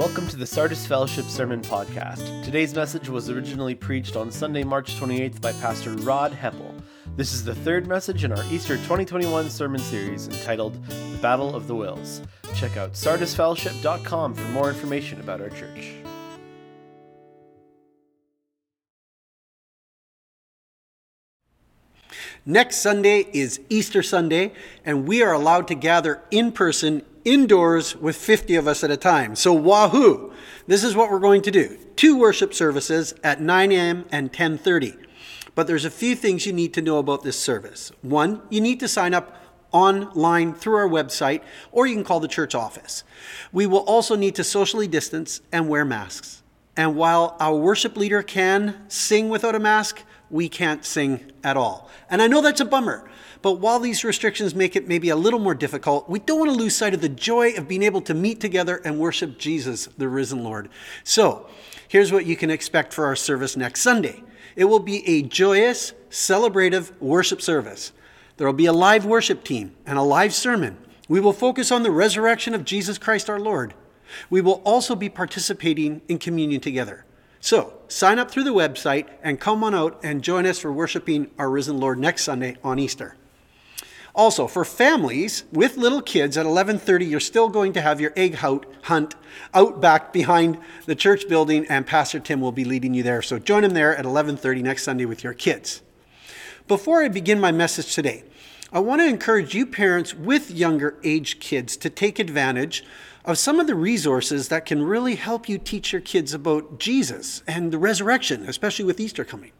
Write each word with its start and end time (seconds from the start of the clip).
Welcome 0.00 0.28
to 0.28 0.36
the 0.38 0.46
Sardis 0.46 0.86
Fellowship 0.86 1.26
Sermon 1.26 1.60
Podcast. 1.60 2.42
Today's 2.42 2.74
message 2.74 3.10
was 3.10 3.28
originally 3.28 3.74
preached 3.74 4.16
on 4.16 4.32
Sunday, 4.32 4.64
March 4.64 4.94
28th 4.94 5.42
by 5.42 5.52
Pastor 5.52 5.90
Rod 5.90 6.32
Heppel. 6.32 6.80
This 7.16 7.34
is 7.34 7.44
the 7.44 7.54
third 7.54 7.86
message 7.86 8.24
in 8.24 8.32
our 8.32 8.42
Easter 8.44 8.76
2021 8.78 9.50
sermon 9.50 9.78
series 9.78 10.26
entitled 10.26 10.82
The 10.86 11.18
Battle 11.18 11.54
of 11.54 11.66
the 11.66 11.74
Wills. 11.74 12.22
Check 12.54 12.78
out 12.78 12.94
sardisfellowship.com 12.94 14.32
for 14.32 14.48
more 14.52 14.70
information 14.70 15.20
about 15.20 15.42
our 15.42 15.50
church. 15.50 15.92
Next 22.46 22.76
Sunday 22.76 23.26
is 23.34 23.60
Easter 23.68 24.02
Sunday, 24.02 24.54
and 24.82 25.06
we 25.06 25.22
are 25.22 25.34
allowed 25.34 25.68
to 25.68 25.74
gather 25.74 26.22
in 26.30 26.52
person 26.52 27.02
indoors 27.24 27.96
with 27.96 28.16
50 28.16 28.56
of 28.56 28.66
us 28.66 28.82
at 28.84 28.90
a 28.90 28.96
time. 28.96 29.36
So, 29.36 29.52
wahoo! 29.52 30.32
This 30.66 30.84
is 30.84 30.94
what 30.94 31.10
we're 31.10 31.18
going 31.18 31.42
to 31.42 31.50
do. 31.50 31.78
Two 31.96 32.16
worship 32.16 32.54
services 32.54 33.14
at 33.22 33.40
9 33.40 33.72
a.m. 33.72 34.04
and 34.10 34.32
10:30. 34.32 34.96
But 35.54 35.66
there's 35.66 35.84
a 35.84 35.90
few 35.90 36.14
things 36.14 36.46
you 36.46 36.52
need 36.52 36.72
to 36.74 36.82
know 36.82 36.98
about 36.98 37.22
this 37.22 37.38
service. 37.38 37.92
One, 38.02 38.42
you 38.50 38.60
need 38.60 38.80
to 38.80 38.88
sign 38.88 39.14
up 39.14 39.36
online 39.72 40.54
through 40.54 40.76
our 40.76 40.88
website, 40.88 41.42
or 41.72 41.86
you 41.86 41.94
can 41.94 42.04
call 42.04 42.20
the 42.20 42.28
church 42.28 42.54
office. 42.54 43.04
We 43.52 43.66
will 43.66 43.80
also 43.80 44.16
need 44.16 44.34
to 44.36 44.44
socially 44.44 44.88
distance 44.88 45.40
and 45.52 45.68
wear 45.68 45.84
masks. 45.84 46.42
And 46.76 46.96
while 46.96 47.36
our 47.40 47.56
worship 47.56 47.96
leader 47.96 48.22
can 48.22 48.84
sing 48.88 49.28
without 49.28 49.54
a 49.54 49.60
mask, 49.60 50.02
we 50.30 50.48
can't 50.48 50.84
sing 50.84 51.32
at 51.42 51.56
all. 51.56 51.90
And 52.08 52.22
I 52.22 52.26
know 52.26 52.40
that's 52.40 52.60
a 52.60 52.64
bummer, 52.64 53.08
but 53.42 53.54
while 53.54 53.80
these 53.80 54.04
restrictions 54.04 54.54
make 54.54 54.76
it 54.76 54.88
maybe 54.88 55.08
a 55.08 55.16
little 55.16 55.40
more 55.40 55.54
difficult, 55.54 56.08
we 56.08 56.18
don't 56.18 56.38
want 56.38 56.50
to 56.50 56.56
lose 56.56 56.76
sight 56.76 56.94
of 56.94 57.00
the 57.00 57.08
joy 57.08 57.52
of 57.52 57.68
being 57.68 57.82
able 57.82 58.00
to 58.02 58.14
meet 58.14 58.40
together 58.40 58.80
and 58.84 58.98
worship 58.98 59.38
Jesus, 59.38 59.86
the 59.98 60.08
risen 60.08 60.44
Lord. 60.44 60.68
So, 61.04 61.46
here's 61.88 62.12
what 62.12 62.26
you 62.26 62.36
can 62.36 62.50
expect 62.50 62.92
for 62.92 63.06
our 63.06 63.16
service 63.16 63.56
next 63.56 63.80
Sunday 63.80 64.22
it 64.56 64.64
will 64.64 64.80
be 64.80 65.06
a 65.08 65.22
joyous, 65.22 65.92
celebrative 66.10 66.90
worship 67.00 67.40
service. 67.40 67.92
There 68.36 68.46
will 68.46 68.54
be 68.54 68.66
a 68.66 68.72
live 68.72 69.04
worship 69.04 69.44
team 69.44 69.76
and 69.86 69.98
a 69.98 70.02
live 70.02 70.34
sermon. 70.34 70.76
We 71.08 71.20
will 71.20 71.32
focus 71.32 71.70
on 71.70 71.82
the 71.82 71.90
resurrection 71.90 72.54
of 72.54 72.64
Jesus 72.64 72.98
Christ 72.98 73.30
our 73.30 73.38
Lord. 73.38 73.74
We 74.28 74.40
will 74.40 74.60
also 74.64 74.94
be 74.94 75.08
participating 75.08 76.02
in 76.08 76.18
communion 76.18 76.60
together. 76.60 77.04
So, 77.40 77.72
sign 77.88 78.18
up 78.18 78.30
through 78.30 78.44
the 78.44 78.50
website 78.50 79.06
and 79.22 79.40
come 79.40 79.64
on 79.64 79.74
out 79.74 79.98
and 80.02 80.22
join 80.22 80.44
us 80.44 80.58
for 80.58 80.70
worshiping 80.70 81.30
our 81.38 81.50
risen 81.50 81.80
Lord 81.80 81.98
next 81.98 82.24
Sunday 82.24 82.56
on 82.62 82.78
Easter. 82.78 83.16
Also, 84.14 84.46
for 84.46 84.64
families 84.64 85.44
with 85.50 85.78
little 85.78 86.02
kids 86.02 86.36
at 86.36 86.44
11:30, 86.44 87.08
you're 87.08 87.20
still 87.20 87.48
going 87.48 87.72
to 87.72 87.80
have 87.80 88.00
your 88.00 88.12
egg 88.14 88.34
hunt 88.34 89.14
out 89.54 89.80
back 89.80 90.12
behind 90.12 90.58
the 90.84 90.94
church 90.94 91.28
building 91.28 91.64
and 91.68 91.86
Pastor 91.86 92.20
Tim 92.20 92.40
will 92.40 92.52
be 92.52 92.64
leading 92.64 92.92
you 92.92 93.02
there. 93.02 93.22
So 93.22 93.38
join 93.38 93.64
him 93.64 93.72
there 93.72 93.96
at 93.96 94.04
11:30 94.04 94.62
next 94.62 94.82
Sunday 94.82 95.06
with 95.06 95.24
your 95.24 95.32
kids. 95.32 95.80
Before 96.68 97.02
I 97.02 97.08
begin 97.08 97.40
my 97.40 97.52
message 97.52 97.94
today, 97.94 98.24
I 98.72 98.78
want 98.78 99.00
to 99.00 99.08
encourage 99.08 99.52
you 99.52 99.66
parents 99.66 100.14
with 100.14 100.52
younger 100.52 100.96
age 101.02 101.40
kids 101.40 101.76
to 101.78 101.90
take 101.90 102.20
advantage 102.20 102.84
of 103.24 103.36
some 103.36 103.58
of 103.58 103.66
the 103.66 103.74
resources 103.74 104.46
that 104.46 104.64
can 104.64 104.84
really 104.84 105.16
help 105.16 105.48
you 105.48 105.58
teach 105.58 105.92
your 105.92 106.00
kids 106.00 106.32
about 106.32 106.78
Jesus 106.78 107.42
and 107.48 107.72
the 107.72 107.78
resurrection, 107.78 108.48
especially 108.48 108.84
with 108.84 109.00
Easter 109.00 109.24
coming. 109.24 109.50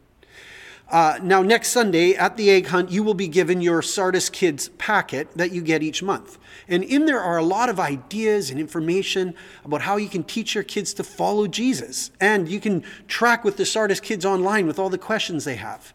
Uh, 0.89 1.19
now, 1.23 1.43
next 1.43 1.71
Sunday 1.71 2.15
at 2.15 2.37
the 2.37 2.51
Egg 2.51 2.67
Hunt, 2.67 2.93
you 2.93 3.03
will 3.03 3.15
be 3.15 3.27
given 3.27 3.61
your 3.61 3.83
Sardis 3.83 4.29
Kids 4.29 4.69
packet 4.71 5.29
that 5.37 5.51
you 5.51 5.61
get 5.61 5.83
each 5.83 6.05
month. 6.05 6.39
And 6.69 6.85
in 6.85 7.07
there 7.07 7.21
are 7.21 7.37
a 7.37 7.45
lot 7.45 7.69
of 7.69 7.81
ideas 7.81 8.51
and 8.51 8.61
information 8.61 9.35
about 9.65 9.83
how 9.83 9.97
you 9.97 10.09
can 10.09 10.23
teach 10.23 10.55
your 10.55 10.65
kids 10.65 10.95
to 10.95 11.05
follow 11.05 11.49
Jesus. 11.49 12.13
And 12.21 12.49
you 12.49 12.61
can 12.61 12.85
track 13.09 13.43
with 13.43 13.57
the 13.57 13.67
Sardis 13.67 13.99
Kids 13.99 14.25
online 14.25 14.69
with 14.69 14.79
all 14.79 14.89
the 14.89 14.99
questions 14.99 15.45
they 15.45 15.57
have. 15.57 15.95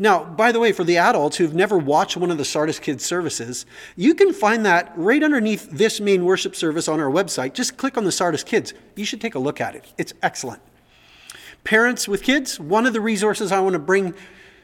Now, 0.00 0.24
by 0.24 0.50
the 0.50 0.58
way, 0.58 0.72
for 0.72 0.82
the 0.82 0.96
adults 0.96 1.36
who've 1.36 1.54
never 1.54 1.76
watched 1.76 2.16
one 2.16 2.30
of 2.30 2.38
the 2.38 2.44
Sardis 2.44 2.78
Kids 2.78 3.04
services, 3.04 3.66
you 3.96 4.14
can 4.14 4.32
find 4.32 4.64
that 4.64 4.90
right 4.96 5.22
underneath 5.22 5.70
this 5.70 6.00
main 6.00 6.24
worship 6.24 6.56
service 6.56 6.88
on 6.88 7.00
our 7.00 7.10
website. 7.10 7.52
Just 7.52 7.76
click 7.76 7.98
on 7.98 8.04
the 8.04 8.10
Sardis 8.10 8.42
Kids. 8.42 8.72
You 8.96 9.04
should 9.04 9.20
take 9.20 9.34
a 9.34 9.38
look 9.38 9.60
at 9.60 9.74
it. 9.74 9.92
It's 9.98 10.14
excellent. 10.22 10.62
Parents 11.64 12.08
with 12.08 12.22
kids, 12.22 12.58
one 12.58 12.86
of 12.86 12.94
the 12.94 13.00
resources 13.02 13.52
I 13.52 13.60
want 13.60 13.74
to 13.74 13.78
bring, 13.78 14.14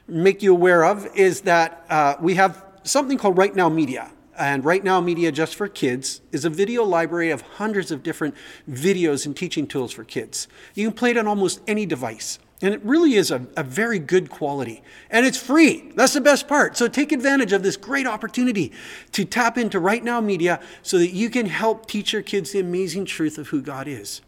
make 0.08 0.42
you 0.42 0.52
aware 0.52 0.86
of 0.86 1.06
is 1.14 1.42
that 1.42 1.84
uh, 1.90 2.14
we 2.18 2.36
have 2.36 2.64
something 2.84 3.18
called 3.18 3.36
Right 3.36 3.54
Now 3.54 3.68
Media. 3.68 4.10
And 4.38 4.64
Right 4.64 4.82
Now 4.82 5.02
Media 5.02 5.30
Just 5.30 5.54
for 5.54 5.68
Kids 5.68 6.22
is 6.32 6.46
a 6.46 6.50
video 6.50 6.82
library 6.82 7.28
of 7.28 7.42
hundreds 7.42 7.90
of 7.90 8.02
different 8.02 8.34
videos 8.70 9.26
and 9.26 9.36
teaching 9.36 9.66
tools 9.66 9.92
for 9.92 10.02
kids. 10.02 10.48
You 10.74 10.88
can 10.88 10.96
play 10.96 11.10
it 11.10 11.18
on 11.18 11.26
almost 11.26 11.60
any 11.66 11.84
device. 11.84 12.38
And 12.62 12.72
it 12.72 12.82
really 12.82 13.14
is 13.14 13.30
a, 13.30 13.46
a, 13.56 13.62
very 13.62 13.98
good 13.98 14.30
quality. 14.30 14.82
And 15.10 15.26
it's 15.26 15.36
free. 15.36 15.92
That's 15.94 16.14
the 16.14 16.22
best 16.22 16.48
part. 16.48 16.76
So 16.76 16.88
take 16.88 17.12
advantage 17.12 17.52
of 17.52 17.62
this 17.62 17.76
great 17.76 18.06
opportunity 18.06 18.72
to 19.12 19.26
tap 19.26 19.58
into 19.58 19.78
Right 19.78 20.02
Now 20.02 20.22
Media 20.22 20.60
so 20.82 20.96
that 20.98 21.10
you 21.10 21.28
can 21.28 21.46
help 21.46 21.86
teach 21.86 22.14
your 22.14 22.22
kids 22.22 22.52
the 22.52 22.60
amazing 22.60 23.04
truth 23.04 23.36
of 23.36 23.48
who 23.48 23.60
God 23.60 23.86
is. 23.86 24.22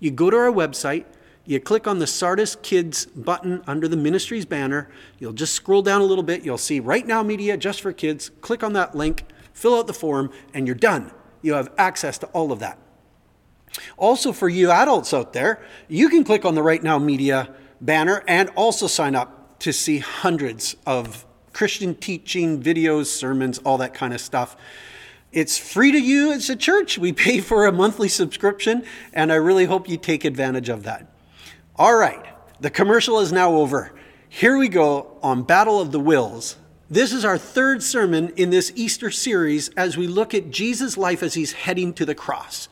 You 0.00 0.10
go 0.10 0.30
to 0.30 0.36
our 0.36 0.50
website, 0.50 1.04
you 1.44 1.60
click 1.60 1.86
on 1.86 1.98
the 1.98 2.06
Sardis 2.06 2.56
Kids 2.56 3.04
button 3.04 3.62
under 3.66 3.86
the 3.86 3.98
ministries 3.98 4.46
banner. 4.46 4.88
You'll 5.18 5.34
just 5.34 5.52
scroll 5.52 5.82
down 5.82 6.00
a 6.00 6.04
little 6.04 6.24
bit. 6.24 6.42
You'll 6.42 6.56
see 6.56 6.80
Right 6.80 7.06
Now 7.06 7.22
Media 7.22 7.58
just 7.58 7.82
for 7.82 7.92
kids. 7.92 8.30
Click 8.40 8.62
on 8.62 8.72
that 8.72 8.94
link, 8.94 9.24
fill 9.52 9.76
out 9.76 9.86
the 9.86 9.92
form, 9.92 10.30
and 10.54 10.66
you're 10.66 10.74
done. 10.74 11.12
You 11.42 11.52
have 11.52 11.70
access 11.76 12.16
to 12.18 12.26
all 12.28 12.50
of 12.50 12.60
that. 12.60 12.78
Also, 13.98 14.32
for 14.32 14.48
you 14.48 14.70
adults 14.70 15.12
out 15.12 15.34
there, 15.34 15.62
you 15.88 16.08
can 16.08 16.24
click 16.24 16.46
on 16.46 16.54
the 16.54 16.62
Right 16.62 16.82
Now 16.82 16.98
Media 16.98 17.54
banner 17.84 18.24
and 18.26 18.48
also 18.50 18.86
sign 18.86 19.14
up 19.14 19.58
to 19.60 19.72
see 19.72 19.98
hundreds 19.98 20.76
of 20.86 21.24
Christian 21.52 21.94
teaching 21.94 22.62
videos, 22.62 23.06
sermons, 23.06 23.58
all 23.58 23.78
that 23.78 23.94
kind 23.94 24.12
of 24.12 24.20
stuff. 24.20 24.56
It's 25.32 25.58
free 25.58 25.92
to 25.92 25.98
you 25.98 26.32
as 26.32 26.48
a 26.48 26.56
church. 26.56 26.98
We 26.98 27.12
pay 27.12 27.40
for 27.40 27.66
a 27.66 27.72
monthly 27.72 28.08
subscription, 28.08 28.84
and 29.12 29.32
I 29.32 29.36
really 29.36 29.64
hope 29.64 29.88
you 29.88 29.96
take 29.96 30.24
advantage 30.24 30.68
of 30.68 30.84
that. 30.84 31.12
All 31.76 31.96
right, 31.96 32.24
the 32.60 32.70
commercial 32.70 33.18
is 33.20 33.32
now 33.32 33.54
over. 33.54 33.92
Here 34.28 34.56
we 34.56 34.68
go 34.68 35.18
on 35.22 35.42
Battle 35.42 35.80
of 35.80 35.92
the 35.92 36.00
Wills. 36.00 36.56
This 36.90 37.12
is 37.12 37.24
our 37.24 37.38
third 37.38 37.82
sermon 37.82 38.32
in 38.36 38.50
this 38.50 38.72
Easter 38.76 39.10
series 39.10 39.70
as 39.70 39.96
we 39.96 40.06
look 40.06 40.34
at 40.34 40.50
Jesus' 40.50 40.96
life 40.96 41.22
as 41.22 41.34
he's 41.34 41.52
heading 41.52 41.92
to 41.94 42.04
the 42.04 42.14
cross. 42.14 42.68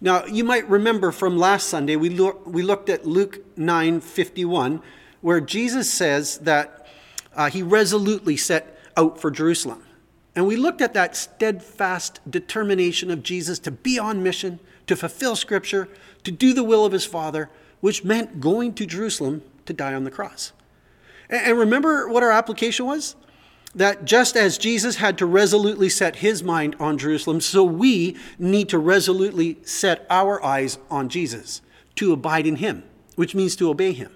Now, 0.00 0.24
you 0.26 0.44
might 0.44 0.68
remember 0.68 1.10
from 1.10 1.38
last 1.38 1.68
Sunday, 1.68 1.96
we, 1.96 2.10
look, 2.10 2.46
we 2.46 2.62
looked 2.62 2.88
at 2.90 3.06
Luke 3.06 3.38
9 3.56 4.00
51, 4.00 4.82
where 5.20 5.40
Jesus 5.40 5.92
says 5.92 6.38
that 6.38 6.86
uh, 7.34 7.50
he 7.50 7.62
resolutely 7.62 8.36
set 8.36 8.78
out 8.96 9.20
for 9.20 9.30
Jerusalem. 9.30 9.82
And 10.34 10.46
we 10.46 10.56
looked 10.56 10.82
at 10.82 10.92
that 10.94 11.16
steadfast 11.16 12.20
determination 12.30 13.10
of 13.10 13.22
Jesus 13.22 13.58
to 13.60 13.70
be 13.70 13.98
on 13.98 14.22
mission, 14.22 14.60
to 14.86 14.94
fulfill 14.94 15.34
Scripture, 15.34 15.88
to 16.24 16.30
do 16.30 16.52
the 16.52 16.62
will 16.62 16.84
of 16.84 16.92
his 16.92 17.06
Father, 17.06 17.48
which 17.80 18.04
meant 18.04 18.40
going 18.40 18.74
to 18.74 18.84
Jerusalem 18.84 19.42
to 19.64 19.72
die 19.72 19.94
on 19.94 20.04
the 20.04 20.10
cross. 20.10 20.52
And 21.30 21.58
remember 21.58 22.08
what 22.08 22.22
our 22.22 22.30
application 22.30 22.86
was? 22.86 23.16
That 23.76 24.06
just 24.06 24.36
as 24.36 24.58
Jesus 24.58 24.96
had 24.96 25.18
to 25.18 25.26
resolutely 25.26 25.88
set 25.88 26.16
his 26.16 26.42
mind 26.42 26.74
on 26.80 26.98
Jerusalem, 26.98 27.40
so 27.40 27.62
we 27.62 28.16
need 28.38 28.68
to 28.70 28.78
resolutely 28.78 29.58
set 29.62 30.06
our 30.10 30.42
eyes 30.42 30.78
on 30.90 31.08
Jesus, 31.08 31.60
to 31.96 32.12
abide 32.12 32.46
in 32.46 32.56
him, 32.56 32.82
which 33.14 33.34
means 33.34 33.54
to 33.56 33.68
obey 33.70 33.92
him. 33.92 34.10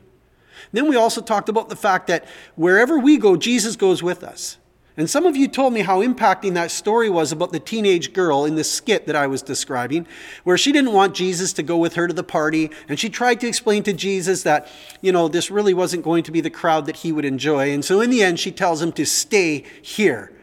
Then 0.73 0.89
we 0.89 0.97
also 0.97 1.21
talked 1.21 1.49
about 1.49 1.69
the 1.69 1.77
fact 1.77 2.07
that 2.07 2.27
wherever 2.55 2.99
we 2.99 3.19
go, 3.19 3.37
Jesus 3.37 3.77
goes 3.77 4.03
with 4.03 4.25
us. 4.25 4.57
And 5.01 5.09
some 5.09 5.25
of 5.25 5.35
you 5.35 5.49
told 5.49 5.73
me 5.73 5.81
how 5.81 6.03
impacting 6.03 6.53
that 6.53 6.71
story 6.71 7.09
was 7.09 7.33
about 7.33 7.53
the 7.53 7.59
teenage 7.59 8.13
girl 8.13 8.45
in 8.45 8.57
the 8.57 8.63
skit 8.63 9.07
that 9.07 9.17
I 9.17 9.29
was 9.29 9.41
describing, 9.41 10.07
where 10.45 10.59
she 10.59 10.73
didn't 10.73 10.93
want 10.93 11.15
Jesus 11.15 11.55
to 11.55 11.63
go 11.63 11.79
with 11.79 11.95
her 11.95 12.07
to 12.07 12.13
the 12.13 12.23
party. 12.23 12.71
And 12.87 13.01
she 13.01 13.09
tried 13.09 13.41
to 13.41 13.49
explain 13.49 13.83
to 13.85 13.95
Jesus 13.95 14.43
that, 14.43 14.69
you 15.01 15.11
know, 15.11 15.27
this 15.27 15.51
really 15.51 15.73
wasn't 15.73 16.05
going 16.05 16.23
to 16.25 16.31
be 16.31 16.43
the 16.43 16.51
crowd 16.51 16.85
that 16.85 16.97
he 16.97 17.13
would 17.13 17.25
enjoy. 17.25 17.73
And 17.73 17.83
so 17.83 18.03
in 18.03 18.11
the 18.11 18.23
end, 18.23 18.39
she 18.39 18.53
tells 18.53 18.83
him 18.83 18.93
to 18.93 19.07
stay 19.07 19.65
here. 19.81 20.35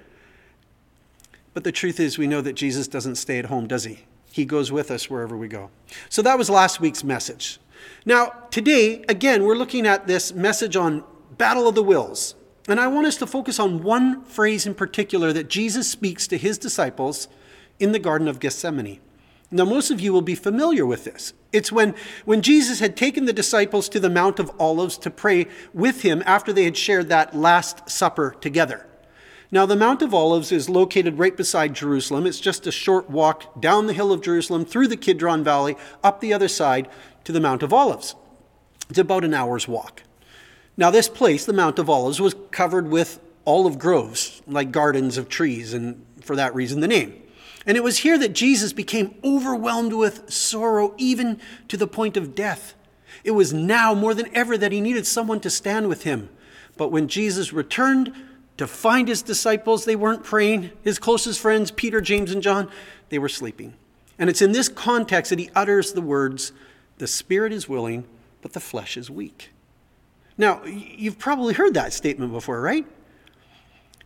But 1.54 1.64
the 1.64 1.72
truth 1.72 2.00
is, 2.00 2.18
we 2.18 2.26
know 2.26 2.42
that 2.42 2.54
Jesus 2.54 2.88
doesn't 2.88 3.18
stay 3.18 3.38
at 3.38 3.46
home, 3.46 3.68
does 3.68 3.84
he? 3.84 4.06
He 4.32 4.44
goes 4.44 4.72
with 4.72 4.90
us 4.90 5.08
wherever 5.08 5.38
we 5.38 5.48
go. 5.48 5.70
So 6.10 6.24
that 6.24 6.36
was 6.36 6.50
last 6.50 6.80
week's 6.80 7.04
message. 7.04 7.60
Now, 8.08 8.34
today, 8.50 9.06
again, 9.08 9.44
we're 9.44 9.54
looking 9.54 9.86
at 9.86 10.08
this 10.08 10.34
message 10.34 10.76
on 10.76 11.04
Battle 11.38 11.68
of 11.68 11.76
the 11.76 11.84
Wills. 11.84 12.34
And 12.68 12.80
I 12.80 12.88
want 12.88 13.08
us 13.08 13.18
to 13.18 13.28
focus 13.28 13.60
on 13.60 13.82
one 13.82 14.24
phrase 14.26 14.66
in 14.66 14.76
particular 14.76 15.32
that 15.32 15.48
Jesus 15.50 15.90
speaks 15.90 16.28
to 16.28 16.38
his 16.38 16.58
disciples 16.58 17.28
in 17.80 17.94
the 17.94 18.00
Garden 18.00 18.28
of 18.28 18.40
Gethsemane. 18.40 19.00
Now, 19.50 19.64
most 19.64 19.92
of 19.92 20.02
you 20.02 20.12
will 20.12 20.22
be 20.22 20.36
familiar 20.36 20.86
with 20.86 21.06
this. 21.06 21.32
It's 21.54 21.72
when, 21.72 21.96
when 22.26 22.42
Jesus 22.42 22.82
had 22.82 22.98
taken 22.98 23.24
the 23.24 23.32
disciples 23.32 23.88
to 23.90 24.00
the 24.00 24.10
Mount 24.10 24.40
of 24.40 24.52
Olives 24.60 24.98
to 25.00 25.10
pray 25.10 25.48
with 25.74 26.02
him 26.02 26.22
after 26.26 26.52
they 26.52 26.66
had 26.66 26.76
shared 26.76 27.08
that 27.08 27.34
Last 27.34 27.90
Supper 27.90 28.36
together. 28.42 28.86
Now, 29.50 29.66
the 29.66 29.78
Mount 29.78 30.02
of 30.02 30.14
Olives 30.14 30.52
is 30.52 30.68
located 30.68 31.18
right 31.18 31.38
beside 31.38 31.74
Jerusalem. 31.74 32.28
It's 32.28 32.42
just 32.42 32.68
a 32.68 32.72
short 32.74 33.10
walk 33.10 33.62
down 33.62 33.88
the 33.88 33.94
hill 33.94 34.12
of 34.12 34.22
Jerusalem, 34.22 34.66
through 34.66 34.90
the 34.90 34.98
Kidron 34.98 35.46
Valley, 35.46 35.78
up 36.04 36.20
the 36.20 36.34
other 36.34 36.50
side 36.50 36.90
to 37.24 37.32
the 37.32 37.40
Mount 37.40 37.64
of 37.64 37.72
Olives. 37.72 38.16
It's 38.90 39.00
about 39.00 39.24
an 39.24 39.34
hour's 39.34 39.66
walk. 39.66 40.04
Now, 40.78 40.92
this 40.92 41.10
place, 41.10 41.46
the 41.46 41.54
Mount 41.54 41.80
of 41.80 41.90
Olives, 41.90 42.22
was 42.22 42.36
covered 42.52 42.88
with 42.88 43.20
olive 43.48 43.80
groves, 43.80 44.44
like 44.46 44.72
gardens 44.72 45.18
of 45.18 45.28
trees, 45.28 45.74
and 45.74 46.06
for 46.22 46.36
that 46.36 46.54
reason, 46.54 46.82
the 46.82 46.88
name. 46.88 47.24
And 47.66 47.76
it 47.76 47.84
was 47.84 48.00
here 48.00 48.18
that 48.20 48.34
Jesus 48.34 48.74
became 48.74 49.16
overwhelmed 49.24 49.94
with 49.94 50.32
sorrow, 50.32 50.94
even 50.98 51.40
to 51.68 51.78
the 51.78 51.88
point 51.88 52.16
of 52.16 52.36
death. 52.36 52.76
It 53.24 53.32
was 53.32 53.52
now 53.54 53.94
more 53.94 54.14
than 54.14 54.34
ever 54.36 54.58
that 54.58 54.72
he 54.72 54.80
needed 54.80 55.08
someone 55.08 55.40
to 55.42 55.50
stand 55.50 55.90
with 55.90 56.04
him. 56.04 56.30
But 56.78 56.92
when 56.92 57.08
Jesus 57.08 57.52
returned 57.52 58.14
to 58.58 58.68
find 58.68 59.08
his 59.08 59.22
disciples, 59.22 59.86
they 59.86 59.96
weren't 59.96 60.24
praying. 60.24 60.72
His 60.84 61.00
closest 61.00 61.40
friends, 61.40 61.72
Peter, 61.72 62.02
James, 62.02 62.32
and 62.32 62.44
John, 62.44 62.70
they 63.10 63.20
were 63.20 63.30
sleeping. 63.30 63.74
And 64.20 64.30
it's 64.30 64.42
in 64.42 64.52
this 64.52 64.70
context 64.70 65.30
that 65.32 65.40
he 65.40 65.50
utters 65.56 65.94
the 65.94 66.02
words, 66.02 66.52
The 67.00 67.08
spirit 67.08 67.52
is 67.52 67.68
willing, 67.68 68.06
but 68.42 68.54
the 68.54 68.60
flesh 68.60 68.96
is 68.96 69.10
weak. 69.10 69.50
Now, 70.38 70.64
you've 70.66 71.18
probably 71.18 71.54
heard 71.54 71.74
that 71.74 71.94
statement 71.94 72.32
before, 72.32 72.62
right? 72.62 72.86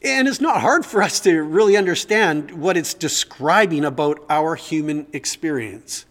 And 0.01 0.28
it's 0.28 0.42
not 0.42 0.62
hard 0.62 0.86
for 0.86 1.04
us 1.04 1.19
to 1.22 1.42
really 1.44 1.78
understand 1.78 2.51
what 2.51 2.78
it's 2.78 2.94
describing 2.94 3.86
about 3.86 4.24
our 4.30 4.56
human 4.56 5.06
experience. 5.13 6.06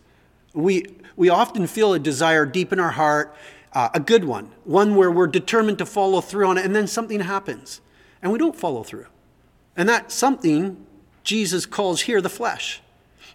We, 0.53 0.87
we 1.17 1.29
often 1.29 1.67
feel 1.67 1.95
a 1.95 1.99
desire 1.99 2.47
deep 2.47 2.73
in 2.73 2.79
our 2.79 2.91
heart, 2.91 3.35
uh, 3.73 3.89
a 3.95 4.01
good 4.01 4.25
one, 4.25 4.53
one 4.65 4.95
where 4.95 5.11
we're 5.11 5.27
determined 5.27 5.79
to 5.79 5.87
follow 5.87 6.21
through 6.21 6.47
on 6.47 6.59
it, 6.59 6.65
and 6.65 6.75
then 6.75 6.87
something 6.87 7.21
happens, 7.21 7.81
and 8.23 8.31
we 8.31 8.39
don't 8.39 8.57
follow 8.57 8.83
through. 8.83 9.07
And 9.77 9.89
that 9.89 10.13
something 10.13 10.87
Jesus 11.25 11.67
calls 11.67 12.03
here 12.03 12.21
the 12.21 12.29
flesh. 12.29 12.81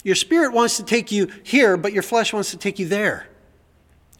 Your 0.04 0.14
spirit 0.14 0.52
wants 0.52 0.76
to 0.76 0.84
take 0.84 1.10
you 1.10 1.28
here, 1.42 1.76
but 1.76 1.92
your 1.92 2.02
flesh 2.02 2.32
wants 2.32 2.50
to 2.52 2.56
take 2.56 2.78
you 2.78 2.86
there. 2.86 3.28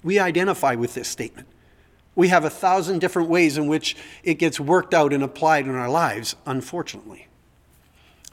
We 0.03 0.19
identify 0.19 0.75
with 0.75 0.95
this 0.95 1.09
statement. 1.09 1.47
We 2.17 2.29
have 2.29 2.45
a 2.45 2.51
thousand 2.51 2.99
different 2.99 3.29
ways 3.29 3.57
in 3.57 3.69
which 3.69 3.97
it 4.25 4.35
gets 4.35 4.59
worked 4.59 4.95
out 4.95 5.13
and 5.13 5.23
applied 5.23 5.67
in 5.67 5.75
our 5.77 5.89
lives, 5.89 6.35
unfortunately. 6.47 7.29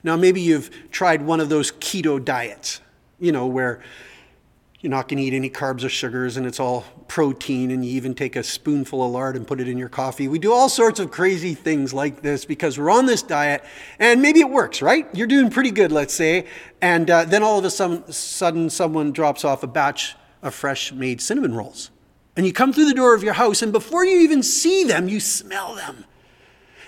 Now, 0.04 0.16
maybe 0.16 0.42
you've 0.42 0.90
tried 0.90 1.22
one 1.22 1.40
of 1.40 1.50
those 1.50 1.72
keto 1.72 2.24
diets, 2.24 2.82
you 3.20 3.32
know, 3.32 3.46
where 3.46 3.82
you're 4.84 4.90
not 4.90 5.08
going 5.08 5.18
to 5.18 5.24
eat 5.24 5.34
any 5.34 5.50
carbs 5.50 5.86
or 5.86 5.90
sugars 5.90 6.36
and 6.36 6.46
it's 6.46 6.60
all 6.60 6.84
protein, 7.08 7.72
and 7.72 7.86
you 7.86 7.92
even 7.92 8.14
take 8.14 8.36
a 8.36 8.44
spoonful 8.44 9.06
of 9.06 9.12
lard 9.12 9.36
and 9.38 9.48
put 9.48 9.62
it 9.62 9.68
in 9.68 9.78
your 9.78 9.88
coffee. 9.88 10.28
We 10.28 10.40
do 10.40 10.52
all 10.52 10.68
sorts 10.68 11.00
of 11.00 11.12
crazy 11.12 11.54
things 11.54 11.94
like 11.94 12.22
this 12.22 12.44
because 12.44 12.78
we're 12.78 12.90
on 12.90 13.06
this 13.06 13.22
diet, 13.22 13.64
and 14.00 14.22
maybe 14.22 14.42
it 14.42 14.50
works, 14.50 14.82
right? 14.82 15.08
You're 15.14 15.28
doing 15.28 15.50
pretty 15.50 15.72
good, 15.72 15.92
let's 15.92 16.14
say, 16.14 16.48
and 16.82 17.10
uh, 17.10 17.24
then 17.24 17.44
all 17.44 17.60
of 17.60 17.66
a 17.66 17.70
sudden, 17.70 18.70
someone 18.70 19.12
drops 19.12 19.46
off 19.46 19.64
a 19.64 19.68
batch 19.68 20.16
of 20.42 20.54
fresh 20.54 20.92
made 20.92 21.22
cinnamon 21.22 21.54
rolls. 21.54 21.92
And 22.36 22.46
you 22.46 22.54
come 22.54 22.74
through 22.74 22.86
the 22.86 22.94
door 22.94 23.14
of 23.14 23.24
your 23.24 23.34
house, 23.34 23.62
and 23.62 23.72
before 23.72 24.06
you 24.06 24.20
even 24.22 24.42
see 24.42 24.84
them, 24.84 25.08
you 25.08 25.20
smell 25.20 25.76
them. 25.76 26.06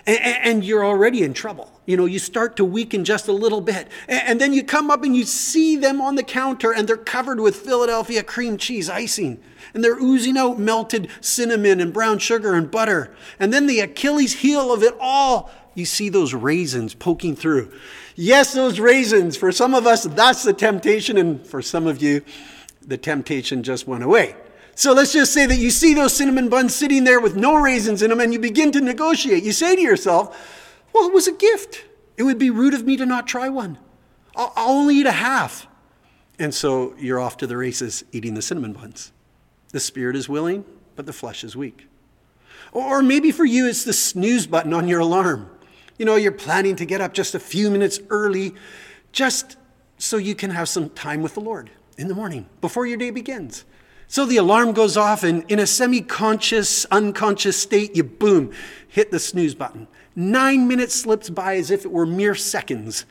And, 0.07 0.19
and, 0.19 0.63
you're 0.63 0.85
already 0.85 1.23
in 1.23 1.33
trouble. 1.33 1.71
You 1.87 1.97
know, 1.97 2.05
you 2.05 2.19
start 2.19 2.57
to 2.57 2.65
weaken 2.65 3.05
just 3.05 3.27
a 3.27 3.31
little 3.31 3.61
bit. 3.61 3.87
And, 4.07 4.21
and 4.27 4.41
then 4.41 4.53
you 4.53 4.63
come 4.63 4.91
up 4.91 5.03
and 5.03 5.15
you 5.15 5.23
see 5.23 5.75
them 5.75 5.99
on 5.99 6.13
the 6.13 6.23
counter, 6.23 6.71
and 6.71 6.87
they're 6.87 6.95
covered 6.95 7.39
with 7.39 7.55
Philadelphia 7.55 8.21
cream 8.21 8.57
cheese 8.57 8.87
icing. 8.87 9.41
And 9.73 9.83
they're 9.83 9.99
oozing 9.99 10.37
out 10.37 10.59
melted 10.59 11.09
cinnamon 11.21 11.79
and 11.79 11.91
brown 11.91 12.19
sugar 12.19 12.53
and 12.53 12.69
butter. 12.69 13.15
And 13.39 13.51
then 13.51 13.65
the 13.65 13.79
Achilles 13.79 14.33
heel 14.33 14.71
of 14.71 14.83
it 14.83 14.93
all, 14.99 15.49
you 15.73 15.85
see 15.85 16.09
those 16.09 16.35
raisins 16.35 16.93
poking 16.93 17.35
through. 17.35 17.71
Yes, 18.15 18.53
those 18.53 18.79
raisins. 18.79 19.35
For 19.35 19.51
some 19.51 19.73
of 19.73 19.87
us, 19.87 20.03
that's 20.03 20.43
the 20.43 20.53
temptation. 20.53 21.17
And 21.17 21.45
for 21.45 21.63
some 21.63 21.87
of 21.87 21.99
you, 21.99 22.21
the 22.85 22.97
temptation 22.97 23.63
just 23.63 23.87
went 23.87 24.03
away. 24.03 24.35
So 24.75 24.91
let's 24.91 25.13
just 25.13 25.33
say 25.33 25.45
that 25.45 25.57
you 25.57 25.71
see 25.71 25.93
those 25.93 26.13
cinnamon 26.13 26.49
buns 26.49 26.75
sitting 26.75 27.05
there 27.05 27.21
with 27.21 27.37
no 27.37 27.55
raisins 27.55 28.01
in 28.01 28.09
them 28.09 28.19
and 28.19 28.33
you 28.33 28.39
begin 28.39 28.73
to 28.73 28.81
negotiate. 28.81 29.43
You 29.43 29.53
say 29.53 29.75
to 29.75 29.81
yourself, 29.81 30.37
well, 30.93 31.07
it 31.07 31.13
was 31.13 31.27
a 31.27 31.31
gift. 31.31 31.85
It 32.17 32.23
would 32.23 32.37
be 32.37 32.49
rude 32.49 32.73
of 32.73 32.85
me 32.85 32.97
to 32.97 33.05
not 33.05 33.25
try 33.25 33.47
one. 33.47 33.77
I'll, 34.35 34.51
I'll 34.55 34.69
only 34.69 34.97
eat 34.97 35.05
a 35.05 35.13
half. 35.13 35.67
And 36.37 36.53
so 36.53 36.93
you're 36.97 37.19
off 37.19 37.37
to 37.37 37.47
the 37.47 37.55
races 37.55 38.03
eating 38.11 38.33
the 38.33 38.41
cinnamon 38.41 38.73
buns. 38.73 39.13
The 39.69 39.79
spirit 39.79 40.17
is 40.17 40.27
willing, 40.27 40.65
but 40.95 41.05
the 41.05 41.13
flesh 41.13 41.45
is 41.45 41.55
weak. 41.55 41.87
Or 42.73 43.01
maybe 43.01 43.31
for 43.31 43.45
you, 43.45 43.67
it's 43.67 43.85
the 43.85 43.93
snooze 43.93 44.45
button 44.45 44.73
on 44.73 44.89
your 44.89 44.99
alarm. 44.99 45.49
You 45.97 46.05
know, 46.05 46.17
you're 46.17 46.33
planning 46.33 46.75
to 46.75 46.85
get 46.85 46.99
up 46.99 47.13
just 47.13 47.33
a 47.33 47.39
few 47.39 47.71
minutes 47.71 47.99
early 48.09 48.53
just 49.13 49.55
so 49.97 50.17
you 50.17 50.35
can 50.35 50.49
have 50.49 50.67
some 50.67 50.89
time 50.89 51.21
with 51.21 51.35
the 51.35 51.39
Lord 51.39 51.71
in 51.97 52.09
the 52.09 52.15
morning 52.15 52.47
before 52.59 52.85
your 52.85 52.97
day 52.97 53.11
begins. 53.11 53.63
So 54.07 54.25
the 54.25 54.37
alarm 54.37 54.73
goes 54.73 54.97
off, 54.97 55.23
and 55.23 55.49
in 55.51 55.59
a 55.59 55.67
semi 55.67 56.01
conscious, 56.01 56.85
unconscious 56.85 57.57
state, 57.57 57.95
you 57.95 58.03
boom, 58.03 58.51
hit 58.87 59.11
the 59.11 59.19
snooze 59.19 59.55
button. 59.55 59.87
Nine 60.15 60.67
minutes 60.67 60.95
slips 60.95 61.29
by 61.29 61.55
as 61.57 61.71
if 61.71 61.85
it 61.85 61.91
were 61.91 62.05
mere 62.05 62.35
seconds. 62.35 63.05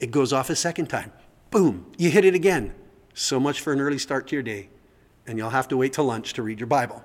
It 0.00 0.10
goes 0.10 0.32
off 0.32 0.50
a 0.50 0.56
second 0.56 0.86
time. 0.88 1.12
Boom, 1.50 1.86
you 1.96 2.10
hit 2.10 2.24
it 2.24 2.34
again. 2.34 2.74
So 3.14 3.38
much 3.38 3.60
for 3.60 3.72
an 3.72 3.80
early 3.80 3.98
start 3.98 4.26
to 4.28 4.36
your 4.36 4.42
day, 4.42 4.68
and 5.26 5.38
you'll 5.38 5.50
have 5.50 5.68
to 5.68 5.76
wait 5.76 5.92
till 5.92 6.04
lunch 6.04 6.32
to 6.34 6.42
read 6.42 6.58
your 6.60 6.66
Bible. 6.66 7.02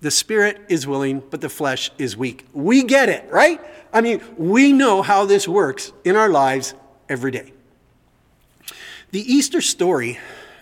The 0.00 0.10
spirit 0.10 0.60
is 0.68 0.86
willing, 0.86 1.22
but 1.30 1.40
the 1.40 1.48
flesh 1.48 1.90
is 1.98 2.16
weak. 2.16 2.46
We 2.52 2.84
get 2.84 3.08
it, 3.08 3.30
right? 3.30 3.60
I 3.92 4.00
mean, 4.00 4.20
we 4.36 4.72
know 4.72 5.02
how 5.02 5.24
this 5.24 5.46
works 5.46 5.92
in 6.04 6.16
our 6.16 6.28
lives 6.28 6.74
every 7.08 7.30
day. 7.30 7.52
The 9.12 9.20
Easter 9.20 9.60
story 9.60 10.18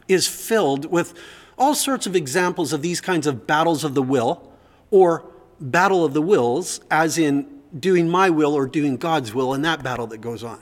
is 0.08 0.28
filled 0.28 0.84
with 0.84 1.14
all 1.62 1.76
sorts 1.76 2.08
of 2.08 2.16
examples 2.16 2.72
of 2.72 2.82
these 2.82 3.00
kinds 3.00 3.24
of 3.24 3.46
battles 3.46 3.84
of 3.84 3.94
the 3.94 4.02
will 4.02 4.52
or 4.90 5.24
battle 5.60 6.04
of 6.04 6.12
the 6.12 6.20
wills, 6.20 6.80
as 6.90 7.18
in 7.18 7.46
doing 7.78 8.08
my 8.08 8.28
will 8.28 8.52
or 8.52 8.66
doing 8.66 8.96
God's 8.96 9.32
will, 9.32 9.54
in 9.54 9.62
that 9.62 9.80
battle 9.80 10.08
that 10.08 10.18
goes 10.18 10.42
on. 10.42 10.58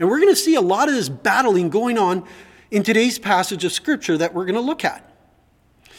And 0.00 0.08
we're 0.08 0.18
going 0.18 0.32
to 0.32 0.36
see 0.36 0.56
a 0.56 0.60
lot 0.60 0.88
of 0.88 0.94
this 0.94 1.08
battling 1.08 1.70
going 1.70 1.96
on 1.96 2.26
in 2.72 2.82
today's 2.82 3.16
passage 3.16 3.64
of 3.64 3.72
Scripture 3.72 4.18
that 4.18 4.34
we're 4.34 4.44
going 4.44 4.56
to 4.56 4.60
look 4.60 4.84
at. 4.84 5.08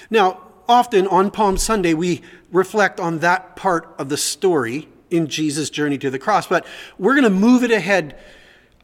Now, 0.09 0.42
often 0.68 1.07
on 1.07 1.31
Palm 1.31 1.56
Sunday, 1.56 1.94
we 1.94 2.21
reflect 2.51 3.00
on 3.00 3.19
that 3.19 3.56
part 3.56 3.95
of 3.97 4.09
the 4.09 4.18
story 4.18 4.89
in 5.09 5.27
Jesus' 5.27 5.69
journey 5.69 5.97
to 6.00 6.09
the 6.09 6.19
cross, 6.19 6.45
but 6.45 6.65
we're 6.97 7.13
going 7.13 7.24
to 7.24 7.30
move 7.30 7.63
it 7.63 7.71
ahead 7.71 8.19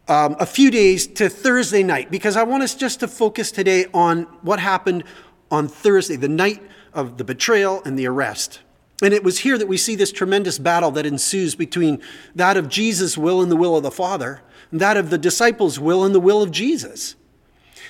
um, 0.07 0.37
a 0.39 0.45
few 0.45 0.71
days 0.71 1.05
to 1.07 1.29
Thursday 1.29 1.83
night 1.83 2.09
because 2.09 2.37
I 2.37 2.43
want 2.43 2.63
us 2.63 2.75
just 2.75 3.01
to 3.01 3.07
focus 3.07 3.51
today 3.51 3.87
on 3.93 4.23
what 4.41 4.59
happened 4.59 5.03
on 5.51 5.67
Thursday, 5.67 6.15
the 6.15 6.27
night 6.27 6.61
of 6.93 7.17
the 7.17 7.23
betrayal 7.23 7.81
and 7.85 7.97
the 7.97 8.07
arrest. 8.07 8.59
And 9.01 9.13
it 9.13 9.23
was 9.23 9.39
here 9.39 9.57
that 9.57 9.67
we 9.67 9.77
see 9.77 9.95
this 9.95 10.11
tremendous 10.11 10.57
battle 10.57 10.91
that 10.91 11.05
ensues 11.05 11.53
between 11.53 12.01
that 12.35 12.57
of 12.57 12.67
Jesus' 12.67 13.17
will 13.17 13.41
and 13.41 13.51
the 13.51 13.55
will 13.55 13.77
of 13.77 13.83
the 13.83 13.91
Father, 13.91 14.41
and 14.71 14.79
that 14.79 14.97
of 14.97 15.09
the 15.09 15.17
disciples' 15.17 15.79
will 15.79 16.03
and 16.03 16.15
the 16.15 16.19
will 16.19 16.41
of 16.41 16.51
Jesus. 16.51 17.15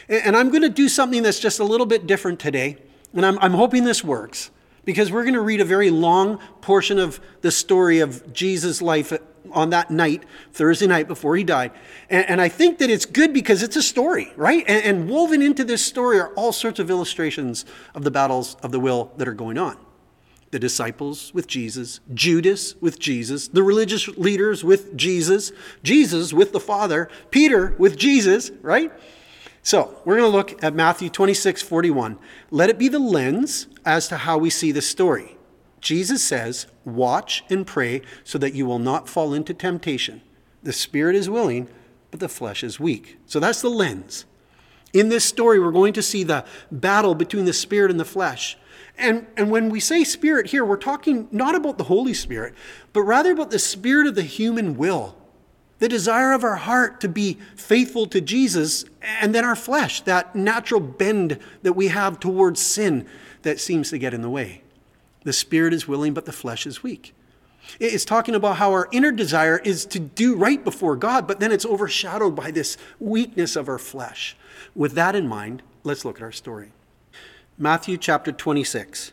And 0.10 0.36
I'm 0.36 0.50
going 0.50 0.62
to 0.64 0.70
do 0.70 0.90
something 0.90 1.24
that's 1.24 1.40
just 1.40 1.60
a 1.60 1.64
little 1.64 1.86
bit 1.86 2.08
different 2.08 2.40
today, 2.40 2.78
and 3.14 3.26
I'm, 3.26 3.40
I'm 3.40 3.54
hoping 3.54 3.84
this 3.84 4.04
works 4.04 4.52
because 4.84 5.12
we're 5.12 5.24
going 5.24 5.34
to 5.34 5.42
read 5.42 5.60
a 5.60 5.66
very 5.66 5.90
long 5.90 6.40
portion 6.62 6.98
of 6.98 7.20
the 7.42 7.52
story 7.52 8.00
of 8.00 8.34
Jesus' 8.34 8.82
life 8.82 9.12
on 9.52 9.70
that 9.72 9.92
night, 9.92 10.24
Thursday 10.52 10.88
night 10.88 11.08
before 11.08 11.36
he 11.36 11.44
died. 11.44 11.72
And, 12.10 12.30
and 12.30 12.42
I 12.42 12.50
think 12.50 12.80
that 12.80 12.90
it's 12.90 13.06
good 13.06 13.34
because 13.34 13.64
it's 13.64 13.76
a 13.76 13.82
story, 13.82 14.32
right? 14.36 14.64
And, 14.68 14.84
and 14.84 15.10
woven 15.10 15.42
into 15.42 15.64
this 15.64 15.86
story 15.86 16.20
are 16.20 16.34
all 16.34 16.52
sorts 16.52 16.80
of 16.80 16.90
illustrations 16.90 17.66
of 17.96 18.04
the 18.04 18.12
battles 18.12 18.56
of 18.64 18.72
the 18.72 18.80
will 18.80 19.12
that 19.18 19.28
are 19.28 19.34
going 19.34 19.58
on. 19.58 19.78
The 20.52 20.60
disciples 20.60 21.34
with 21.34 21.48
Jesus, 21.48 22.00
Judas 22.14 22.76
with 22.82 23.00
Jesus, 23.00 23.48
the 23.50 23.64
religious 23.64 24.08
leaders 24.10 24.64
with 24.64 24.96
Jesus, 24.96 25.52
Jesus 25.84 26.34
with 26.34 26.54
the 26.54 26.60
Father, 26.60 27.10
Peter 27.32 27.76
with 27.78 27.98
Jesus, 27.98 28.52
right? 28.62 28.92
So 29.64 29.98
we're 30.06 30.18
going 30.18 30.32
to 30.32 30.38
look 30.38 30.64
at 30.64 30.74
Matthew 30.74 31.10
26, 31.10 31.62
41. 31.62 32.18
Let 32.52 32.70
it 32.70 32.80
be 32.80 32.88
the 32.88 33.00
lens 33.00 33.68
as 33.86 34.08
to 34.08 34.18
how 34.18 34.38
we 34.38 34.50
see 34.50 34.72
the 34.72 34.82
story. 34.82 35.37
Jesus 35.82 36.24
says, 36.24 36.68
Watch 36.86 37.44
and 37.50 37.66
pray 37.66 38.02
so 38.24 38.38
that 38.38 38.54
you 38.54 38.66
will 38.66 38.80
not 38.80 39.10
fall 39.10 39.34
into 39.34 39.54
temptation. 39.54 40.22
The 40.64 40.74
spirit 40.74 41.16
is 41.16 41.30
willing, 41.30 41.70
but 42.12 42.20
the 42.20 42.30
flesh 42.30 42.64
is 42.64 42.80
weak. 42.80 43.18
So 43.26 43.40
that's 43.40 43.62
the 43.62 43.70
lens. 43.70 44.26
In 44.94 45.10
this 45.10 45.26
story, 45.26 45.60
we're 45.60 45.72
going 45.72 45.94
to 45.94 46.02
see 46.02 46.24
the 46.24 46.46
battle 46.72 47.14
between 47.14 47.46
the 47.46 47.54
spirit 47.54 47.92
and 47.92 48.00
the 48.00 48.06
flesh. 48.06 48.58
And, 48.98 49.28
and 49.36 49.52
when 49.52 49.70
we 49.70 49.80
say 49.80 50.04
spirit 50.04 50.48
here, 50.48 50.66
we're 50.66 50.78
talking 50.78 51.28
not 51.32 51.56
about 51.56 51.78
the 51.78 51.84
Holy 51.84 52.14
Spirit, 52.14 52.56
but 52.94 53.04
rather 53.04 53.32
about 53.32 53.52
the 53.52 53.60
spirit 53.60 54.08
of 54.08 54.16
the 54.16 54.24
human 54.24 54.78
will 54.78 55.16
the 55.80 55.88
desire 55.88 56.34
of 56.34 56.44
our 56.44 56.56
heart 56.56 57.00
to 57.02 57.10
be 57.10 57.38
faithful 57.56 58.08
to 58.08 58.22
Jesus, 58.22 58.86
and 59.02 59.34
then 59.34 59.46
our 59.46 59.56
flesh, 59.56 60.02
that 60.02 60.36
natural 60.36 60.80
bend 60.80 61.40
that 61.62 61.74
we 61.74 61.90
have 61.90 62.20
towards 62.20 62.60
sin 62.60 63.06
that 63.44 63.60
seems 63.60 63.90
to 63.92 63.98
get 63.98 64.14
in 64.14 64.22
the 64.22 64.30
way. 64.30 64.64
The 65.24 65.34
spirit 65.34 65.74
is 65.74 65.88
willing, 65.88 66.14
but 66.14 66.26
the 66.26 66.32
flesh 66.32 66.66
is 66.66 66.84
weak. 66.84 67.14
It's 67.80 68.06
talking 68.06 68.36
about 68.36 68.58
how 68.58 68.72
our 68.72 68.88
inner 68.92 69.12
desire 69.12 69.60
is 69.60 69.86
to 69.88 70.00
do 70.00 70.36
right 70.36 70.64
before 70.64 70.96
God, 70.96 71.28
but 71.28 71.40
then 71.40 71.52
it's 71.52 71.66
overshadowed 71.66 72.36
by 72.36 72.52
this 72.52 72.78
weakness 73.00 73.56
of 73.56 73.68
our 73.68 73.78
flesh. 73.78 74.38
With 74.74 74.94
that 74.94 75.16
in 75.16 75.28
mind, 75.28 75.64
let's 75.84 76.06
look 76.06 76.18
at 76.18 76.24
our 76.24 76.32
story. 76.32 76.72
Matthew 77.58 77.98
chapter 77.98 78.32
26. 78.32 79.12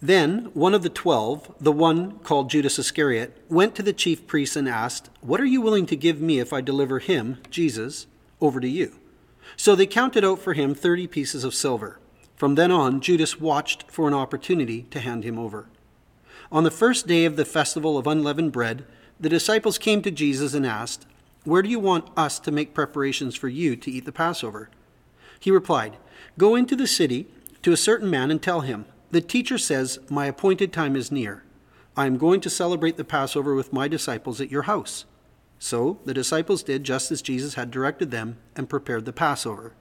Then 0.00 0.50
one 0.52 0.74
of 0.74 0.82
the 0.82 0.90
twelve, 0.90 1.54
the 1.58 1.72
one 1.72 2.18
called 2.18 2.50
Judas 2.50 2.78
Iscariot, 2.78 3.42
went 3.48 3.74
to 3.74 3.82
the 3.82 3.92
chief 3.92 4.26
priests 4.26 4.54
and 4.54 4.68
asked, 4.68 5.08
What 5.22 5.40
are 5.40 5.46
you 5.46 5.62
willing 5.62 5.86
to 5.86 5.96
give 5.96 6.20
me 6.20 6.40
if 6.40 6.52
I 6.52 6.60
deliver 6.60 6.98
him, 6.98 7.38
Jesus, 7.50 8.06
over 8.40 8.60
to 8.60 8.68
you? 8.68 8.96
So 9.56 9.74
they 9.74 9.86
counted 9.86 10.24
out 10.24 10.40
for 10.40 10.52
him 10.52 10.74
thirty 10.74 11.06
pieces 11.06 11.42
of 11.42 11.54
silver. 11.54 11.98
From 12.44 12.56
then 12.56 12.70
on, 12.70 13.00
Judas 13.00 13.40
watched 13.40 13.90
for 13.90 14.06
an 14.06 14.12
opportunity 14.12 14.82
to 14.90 15.00
hand 15.00 15.24
him 15.24 15.38
over. 15.38 15.64
On 16.52 16.62
the 16.62 16.70
first 16.70 17.06
day 17.06 17.24
of 17.24 17.36
the 17.36 17.44
festival 17.46 17.96
of 17.96 18.06
unleavened 18.06 18.52
bread, 18.52 18.84
the 19.18 19.30
disciples 19.30 19.78
came 19.78 20.02
to 20.02 20.10
Jesus 20.10 20.52
and 20.52 20.66
asked, 20.66 21.06
Where 21.44 21.62
do 21.62 21.70
you 21.70 21.78
want 21.78 22.10
us 22.18 22.38
to 22.40 22.52
make 22.52 22.74
preparations 22.74 23.34
for 23.34 23.48
you 23.48 23.76
to 23.76 23.90
eat 23.90 24.04
the 24.04 24.12
Passover? 24.12 24.68
He 25.40 25.50
replied, 25.50 25.96
Go 26.36 26.54
into 26.54 26.76
the 26.76 26.86
city 26.86 27.28
to 27.62 27.72
a 27.72 27.78
certain 27.78 28.10
man 28.10 28.30
and 28.30 28.42
tell 28.42 28.60
him, 28.60 28.84
The 29.10 29.22
teacher 29.22 29.56
says, 29.56 29.98
My 30.10 30.26
appointed 30.26 30.70
time 30.70 30.96
is 30.96 31.10
near. 31.10 31.44
I 31.96 32.04
am 32.04 32.18
going 32.18 32.42
to 32.42 32.50
celebrate 32.50 32.98
the 32.98 33.04
Passover 33.04 33.54
with 33.54 33.72
my 33.72 33.88
disciples 33.88 34.42
at 34.42 34.50
your 34.50 34.64
house. 34.64 35.06
So 35.58 35.98
the 36.04 36.12
disciples 36.12 36.62
did 36.62 36.84
just 36.84 37.10
as 37.10 37.22
Jesus 37.22 37.54
had 37.54 37.70
directed 37.70 38.10
them 38.10 38.36
and 38.54 38.68
prepared 38.68 39.06
the 39.06 39.14
Passover. 39.14 39.72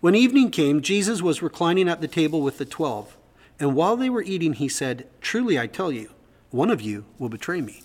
When 0.00 0.14
evening 0.14 0.50
came, 0.50 0.82
Jesus 0.82 1.22
was 1.22 1.40
reclining 1.40 1.88
at 1.88 2.02
the 2.02 2.08
table 2.08 2.42
with 2.42 2.58
the 2.58 2.66
twelve. 2.66 3.16
And 3.58 3.74
while 3.74 3.96
they 3.96 4.10
were 4.10 4.22
eating, 4.22 4.52
he 4.52 4.68
said, 4.68 5.08
Truly 5.22 5.58
I 5.58 5.66
tell 5.66 5.90
you, 5.90 6.10
one 6.50 6.70
of 6.70 6.82
you 6.82 7.06
will 7.18 7.30
betray 7.30 7.62
me. 7.62 7.82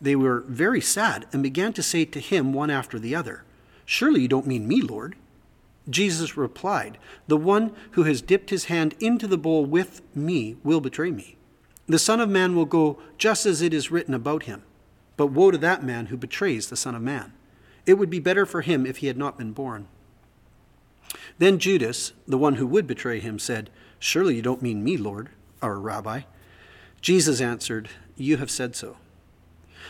They 0.00 0.16
were 0.16 0.40
very 0.48 0.80
sad 0.80 1.26
and 1.32 1.42
began 1.42 1.74
to 1.74 1.82
say 1.82 2.06
to 2.06 2.18
him 2.18 2.54
one 2.54 2.70
after 2.70 2.98
the 2.98 3.14
other, 3.14 3.44
Surely 3.84 4.22
you 4.22 4.28
don't 4.28 4.46
mean 4.46 4.66
me, 4.66 4.80
Lord. 4.80 5.14
Jesus 5.90 6.36
replied, 6.36 6.96
The 7.28 7.36
one 7.36 7.74
who 7.92 8.04
has 8.04 8.22
dipped 8.22 8.48
his 8.48 8.64
hand 8.64 8.94
into 8.98 9.26
the 9.26 9.36
bowl 9.36 9.66
with 9.66 10.00
me 10.16 10.56
will 10.64 10.80
betray 10.80 11.10
me. 11.10 11.36
The 11.86 11.98
Son 11.98 12.20
of 12.20 12.30
Man 12.30 12.56
will 12.56 12.64
go 12.64 12.98
just 13.18 13.44
as 13.44 13.60
it 13.60 13.74
is 13.74 13.90
written 13.90 14.14
about 14.14 14.44
him. 14.44 14.62
But 15.18 15.26
woe 15.26 15.50
to 15.50 15.58
that 15.58 15.84
man 15.84 16.06
who 16.06 16.16
betrays 16.16 16.68
the 16.68 16.76
Son 16.76 16.94
of 16.94 17.02
Man. 17.02 17.34
It 17.84 17.94
would 17.94 18.10
be 18.10 18.20
better 18.20 18.46
for 18.46 18.62
him 18.62 18.86
if 18.86 18.98
he 18.98 19.08
had 19.08 19.18
not 19.18 19.36
been 19.36 19.52
born. 19.52 19.88
Then 21.42 21.58
Judas, 21.58 22.12
the 22.28 22.38
one 22.38 22.54
who 22.54 22.68
would 22.68 22.86
betray 22.86 23.18
him, 23.18 23.40
said, 23.40 23.68
Surely 23.98 24.36
you 24.36 24.42
don't 24.42 24.62
mean 24.62 24.84
me, 24.84 24.96
Lord, 24.96 25.30
our 25.60 25.76
rabbi. 25.76 26.20
Jesus 27.00 27.40
answered, 27.40 27.88
You 28.16 28.36
have 28.36 28.48
said 28.48 28.76
so. 28.76 28.98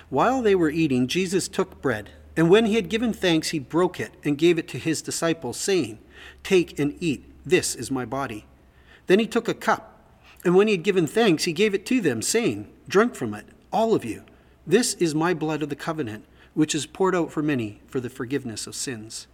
While 0.08 0.40
they 0.40 0.54
were 0.54 0.70
eating, 0.70 1.06
Jesus 1.06 1.48
took 1.48 1.82
bread, 1.82 2.08
and 2.38 2.48
when 2.48 2.64
he 2.64 2.76
had 2.76 2.88
given 2.88 3.12
thanks, 3.12 3.50
he 3.50 3.58
broke 3.58 4.00
it 4.00 4.14
and 4.24 4.38
gave 4.38 4.58
it 4.58 4.66
to 4.68 4.78
his 4.78 5.02
disciples, 5.02 5.58
saying, 5.58 5.98
Take 6.42 6.78
and 6.78 6.96
eat, 7.00 7.30
this 7.44 7.74
is 7.74 7.90
my 7.90 8.06
body. 8.06 8.46
Then 9.06 9.18
he 9.18 9.26
took 9.26 9.46
a 9.46 9.52
cup, 9.52 10.00
and 10.46 10.54
when 10.54 10.68
he 10.68 10.72
had 10.72 10.82
given 10.82 11.06
thanks, 11.06 11.44
he 11.44 11.52
gave 11.52 11.74
it 11.74 11.84
to 11.84 12.00
them, 12.00 12.22
saying, 12.22 12.72
Drink 12.88 13.14
from 13.14 13.34
it, 13.34 13.44
all 13.70 13.94
of 13.94 14.06
you. 14.06 14.24
This 14.66 14.94
is 14.94 15.14
my 15.14 15.34
blood 15.34 15.62
of 15.62 15.68
the 15.68 15.76
covenant, 15.76 16.24
which 16.54 16.74
is 16.74 16.86
poured 16.86 17.14
out 17.14 17.30
for 17.30 17.42
many 17.42 17.82
for 17.88 18.00
the 18.00 18.08
forgiveness 18.08 18.66
of 18.66 18.74
sins. 18.74 19.26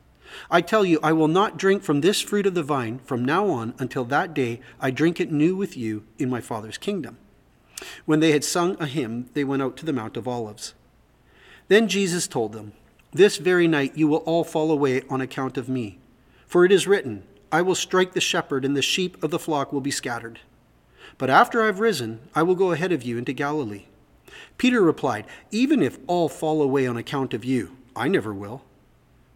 I 0.50 0.60
tell 0.60 0.84
you, 0.84 0.98
I 1.02 1.12
will 1.12 1.28
not 1.28 1.56
drink 1.56 1.82
from 1.82 2.00
this 2.00 2.20
fruit 2.20 2.46
of 2.46 2.54
the 2.54 2.62
vine 2.62 2.98
from 3.00 3.24
now 3.24 3.48
on 3.48 3.74
until 3.78 4.04
that 4.04 4.34
day 4.34 4.60
I 4.80 4.90
drink 4.90 5.20
it 5.20 5.32
new 5.32 5.56
with 5.56 5.76
you 5.76 6.04
in 6.18 6.30
my 6.30 6.40
Father's 6.40 6.78
kingdom. 6.78 7.18
When 8.04 8.20
they 8.20 8.32
had 8.32 8.44
sung 8.44 8.76
a 8.80 8.86
hymn, 8.86 9.30
they 9.34 9.44
went 9.44 9.62
out 9.62 9.76
to 9.78 9.86
the 9.86 9.92
Mount 9.92 10.16
of 10.16 10.26
Olives. 10.26 10.74
Then 11.68 11.88
Jesus 11.88 12.26
told 12.26 12.52
them, 12.52 12.72
This 13.12 13.36
very 13.36 13.68
night 13.68 13.96
you 13.96 14.08
will 14.08 14.18
all 14.18 14.44
fall 14.44 14.70
away 14.70 15.02
on 15.08 15.20
account 15.20 15.56
of 15.56 15.68
me. 15.68 15.98
For 16.46 16.64
it 16.64 16.72
is 16.72 16.86
written, 16.86 17.24
I 17.52 17.62
will 17.62 17.74
strike 17.74 18.12
the 18.12 18.20
shepherd, 18.20 18.64
and 18.64 18.76
the 18.76 18.82
sheep 18.82 19.22
of 19.22 19.30
the 19.30 19.38
flock 19.38 19.72
will 19.72 19.80
be 19.80 19.90
scattered. 19.90 20.40
But 21.16 21.30
after 21.30 21.62
I've 21.62 21.80
risen, 21.80 22.20
I 22.34 22.42
will 22.42 22.54
go 22.54 22.72
ahead 22.72 22.92
of 22.92 23.02
you 23.02 23.18
into 23.18 23.32
Galilee. 23.32 23.86
Peter 24.56 24.82
replied, 24.82 25.26
Even 25.50 25.82
if 25.82 25.98
all 26.06 26.28
fall 26.28 26.62
away 26.62 26.86
on 26.86 26.96
account 26.96 27.32
of 27.32 27.44
you, 27.44 27.76
I 27.96 28.08
never 28.08 28.34
will. 28.34 28.62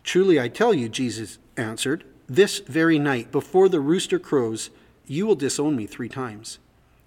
Truly 0.05 0.41
I 0.41 0.49
tell 0.49 0.75
you, 0.75 0.89
Jesus 0.89 1.39
answered, 1.57 2.05
this 2.29 2.61
very 2.61 2.99
night, 2.99 3.31
before 3.31 3.69
the 3.69 3.81
rooster 3.81 4.19
crows, 4.19 4.71
you 5.07 5.27
will 5.27 5.35
disown 5.35 5.77
me 5.77 5.87
three 5.87 6.09
times. 6.09 6.59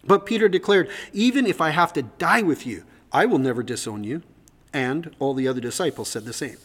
But 0.06 0.26
Peter 0.26 0.48
declared, 0.48 0.90
Even 1.14 1.48
if 1.48 1.60
I 1.60 1.72
have 1.72 1.94
to 1.94 2.04
die 2.04 2.44
with 2.44 2.68
you, 2.68 2.84
I 3.12 3.26
will 3.26 3.40
never 3.40 3.64
disown 3.64 4.04
you. 4.04 4.22
And 4.72 5.16
all 5.20 5.34
the 5.34 5.48
other 5.48 5.62
disciples 5.62 6.10
said 6.10 6.26
the 6.26 6.34
same. 6.34 6.58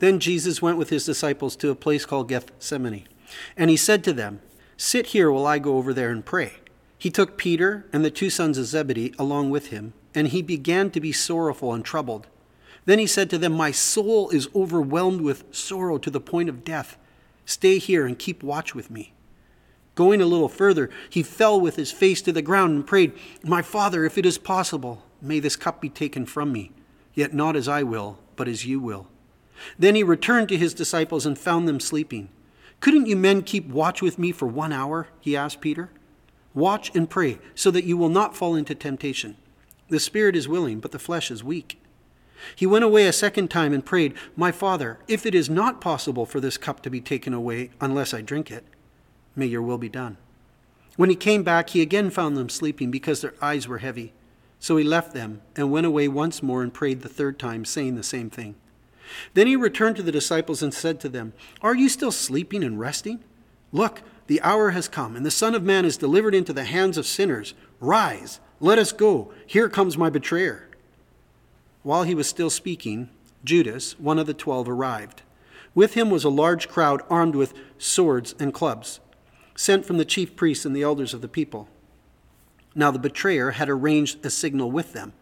Then 0.00 0.20
Jesus 0.20 0.60
went 0.60 0.76
with 0.76 0.90
his 0.90 1.06
disciples 1.06 1.56
to 1.56 1.70
a 1.70 1.74
place 1.74 2.04
called 2.04 2.28
Gethsemane. 2.28 3.08
And 3.56 3.70
he 3.70 3.76
said 3.76 4.04
to 4.04 4.12
them, 4.12 4.40
Sit 4.76 5.06
here 5.06 5.30
while 5.30 5.46
I 5.46 5.58
go 5.58 5.78
over 5.78 5.94
there 5.94 6.10
and 6.10 6.24
pray. 6.24 6.54
He 6.98 7.10
took 7.10 7.38
Peter 7.38 7.86
and 7.92 8.04
the 8.04 8.10
two 8.10 8.28
sons 8.28 8.58
of 8.58 8.66
Zebedee 8.66 9.14
along 9.18 9.48
with 9.48 9.68
him, 9.68 9.94
and 10.14 10.28
he 10.28 10.42
began 10.42 10.90
to 10.90 11.00
be 11.00 11.12
sorrowful 11.12 11.72
and 11.72 11.84
troubled. 11.84 12.26
Then 12.86 12.98
he 12.98 13.06
said 13.06 13.28
to 13.30 13.38
them, 13.38 13.52
My 13.52 13.72
soul 13.72 14.30
is 14.30 14.48
overwhelmed 14.54 15.20
with 15.20 15.44
sorrow 15.54 15.98
to 15.98 16.10
the 16.10 16.20
point 16.20 16.48
of 16.48 16.64
death. 16.64 16.96
Stay 17.44 17.78
here 17.78 18.06
and 18.06 18.18
keep 18.18 18.42
watch 18.42 18.74
with 18.74 18.90
me. 18.90 19.12
Going 19.94 20.20
a 20.20 20.26
little 20.26 20.48
further, 20.48 20.90
he 21.10 21.22
fell 21.22 21.60
with 21.60 21.76
his 21.76 21.92
face 21.92 22.22
to 22.22 22.32
the 22.32 22.42
ground 22.42 22.74
and 22.74 22.86
prayed, 22.86 23.12
My 23.42 23.62
Father, 23.62 24.04
if 24.04 24.16
it 24.18 24.26
is 24.26 24.38
possible, 24.38 25.02
may 25.20 25.40
this 25.40 25.56
cup 25.56 25.80
be 25.80 25.88
taken 25.88 26.26
from 26.26 26.52
me, 26.52 26.70
yet 27.14 27.34
not 27.34 27.56
as 27.56 27.66
I 27.66 27.82
will, 27.82 28.18
but 28.36 28.46
as 28.46 28.66
you 28.66 28.78
will. 28.78 29.08
Then 29.78 29.94
he 29.94 30.02
returned 30.02 30.48
to 30.50 30.58
his 30.58 30.74
disciples 30.74 31.24
and 31.24 31.38
found 31.38 31.66
them 31.66 31.80
sleeping. 31.80 32.28
Couldn't 32.80 33.06
you 33.06 33.16
men 33.16 33.42
keep 33.42 33.66
watch 33.68 34.02
with 34.02 34.18
me 34.18 34.32
for 34.32 34.46
one 34.46 34.72
hour? 34.72 35.08
He 35.20 35.36
asked 35.36 35.62
Peter. 35.62 35.90
Watch 36.54 36.94
and 36.94 37.08
pray, 37.08 37.38
so 37.54 37.70
that 37.70 37.84
you 37.84 37.96
will 37.96 38.10
not 38.10 38.36
fall 38.36 38.54
into 38.54 38.74
temptation. 38.74 39.36
The 39.88 40.00
spirit 40.00 40.36
is 40.36 40.46
willing, 40.46 40.80
but 40.80 40.92
the 40.92 40.98
flesh 40.98 41.30
is 41.30 41.42
weak. 41.42 41.80
He 42.54 42.66
went 42.66 42.84
away 42.84 43.06
a 43.06 43.12
second 43.12 43.48
time 43.48 43.72
and 43.72 43.84
prayed, 43.84 44.14
My 44.36 44.52
Father, 44.52 44.98
if 45.08 45.26
it 45.26 45.34
is 45.34 45.50
not 45.50 45.80
possible 45.80 46.26
for 46.26 46.40
this 46.40 46.58
cup 46.58 46.82
to 46.82 46.90
be 46.90 47.00
taken 47.00 47.32
away 47.34 47.70
unless 47.80 48.12
I 48.12 48.20
drink 48.20 48.50
it, 48.50 48.64
may 49.34 49.46
your 49.46 49.62
will 49.62 49.78
be 49.78 49.88
done. 49.88 50.16
When 50.96 51.10
he 51.10 51.16
came 51.16 51.42
back, 51.42 51.70
he 51.70 51.82
again 51.82 52.10
found 52.10 52.36
them 52.36 52.48
sleeping 52.48 52.90
because 52.90 53.20
their 53.20 53.34
eyes 53.42 53.68
were 53.68 53.78
heavy. 53.78 54.12
So 54.58 54.76
he 54.76 54.84
left 54.84 55.12
them 55.12 55.42
and 55.54 55.70
went 55.70 55.86
away 55.86 56.08
once 56.08 56.42
more 56.42 56.62
and 56.62 56.72
prayed 56.72 57.02
the 57.02 57.08
third 57.08 57.38
time, 57.38 57.64
saying 57.64 57.96
the 57.96 58.02
same 58.02 58.30
thing. 58.30 58.54
Then 59.34 59.46
he 59.46 59.56
returned 59.56 59.96
to 59.96 60.02
the 60.02 60.12
disciples 60.12 60.62
and 60.62 60.72
said 60.72 60.98
to 61.00 61.08
them, 61.08 61.32
Are 61.62 61.74
you 61.74 61.88
still 61.88 62.10
sleeping 62.10 62.64
and 62.64 62.80
resting? 62.80 63.22
Look, 63.72 64.02
the 64.26 64.40
hour 64.40 64.70
has 64.70 64.88
come, 64.88 65.14
and 65.14 65.24
the 65.24 65.30
Son 65.30 65.54
of 65.54 65.62
Man 65.62 65.84
is 65.84 65.96
delivered 65.96 66.34
into 66.34 66.52
the 66.52 66.64
hands 66.64 66.98
of 66.98 67.06
sinners. 67.06 67.54
Rise, 67.78 68.40
let 68.58 68.78
us 68.78 68.92
go. 68.92 69.32
Here 69.46 69.68
comes 69.68 69.98
my 69.98 70.10
betrayer. 70.10 70.65
While 71.86 72.02
he 72.02 72.16
was 72.16 72.28
still 72.28 72.50
speaking, 72.50 73.10
Judas, 73.44 73.96
one 74.00 74.18
of 74.18 74.26
the 74.26 74.34
twelve, 74.34 74.68
arrived. 74.68 75.22
With 75.72 75.94
him 75.94 76.10
was 76.10 76.24
a 76.24 76.28
large 76.28 76.68
crowd 76.68 77.00
armed 77.08 77.36
with 77.36 77.54
swords 77.78 78.34
and 78.40 78.52
clubs, 78.52 78.98
sent 79.54 79.86
from 79.86 79.96
the 79.96 80.04
chief 80.04 80.34
priests 80.34 80.66
and 80.66 80.74
the 80.74 80.82
elders 80.82 81.14
of 81.14 81.20
the 81.20 81.28
people. 81.28 81.68
Now 82.74 82.90
the 82.90 82.98
betrayer 82.98 83.52
had 83.52 83.68
arranged 83.68 84.26
a 84.26 84.30
signal 84.30 84.68
with 84.72 84.94
them. 84.94 85.12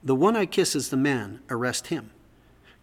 The 0.00 0.14
one 0.14 0.36
I 0.36 0.46
kiss 0.46 0.76
is 0.76 0.90
the 0.90 0.96
man, 0.96 1.40
arrest 1.50 1.88
him. 1.88 2.12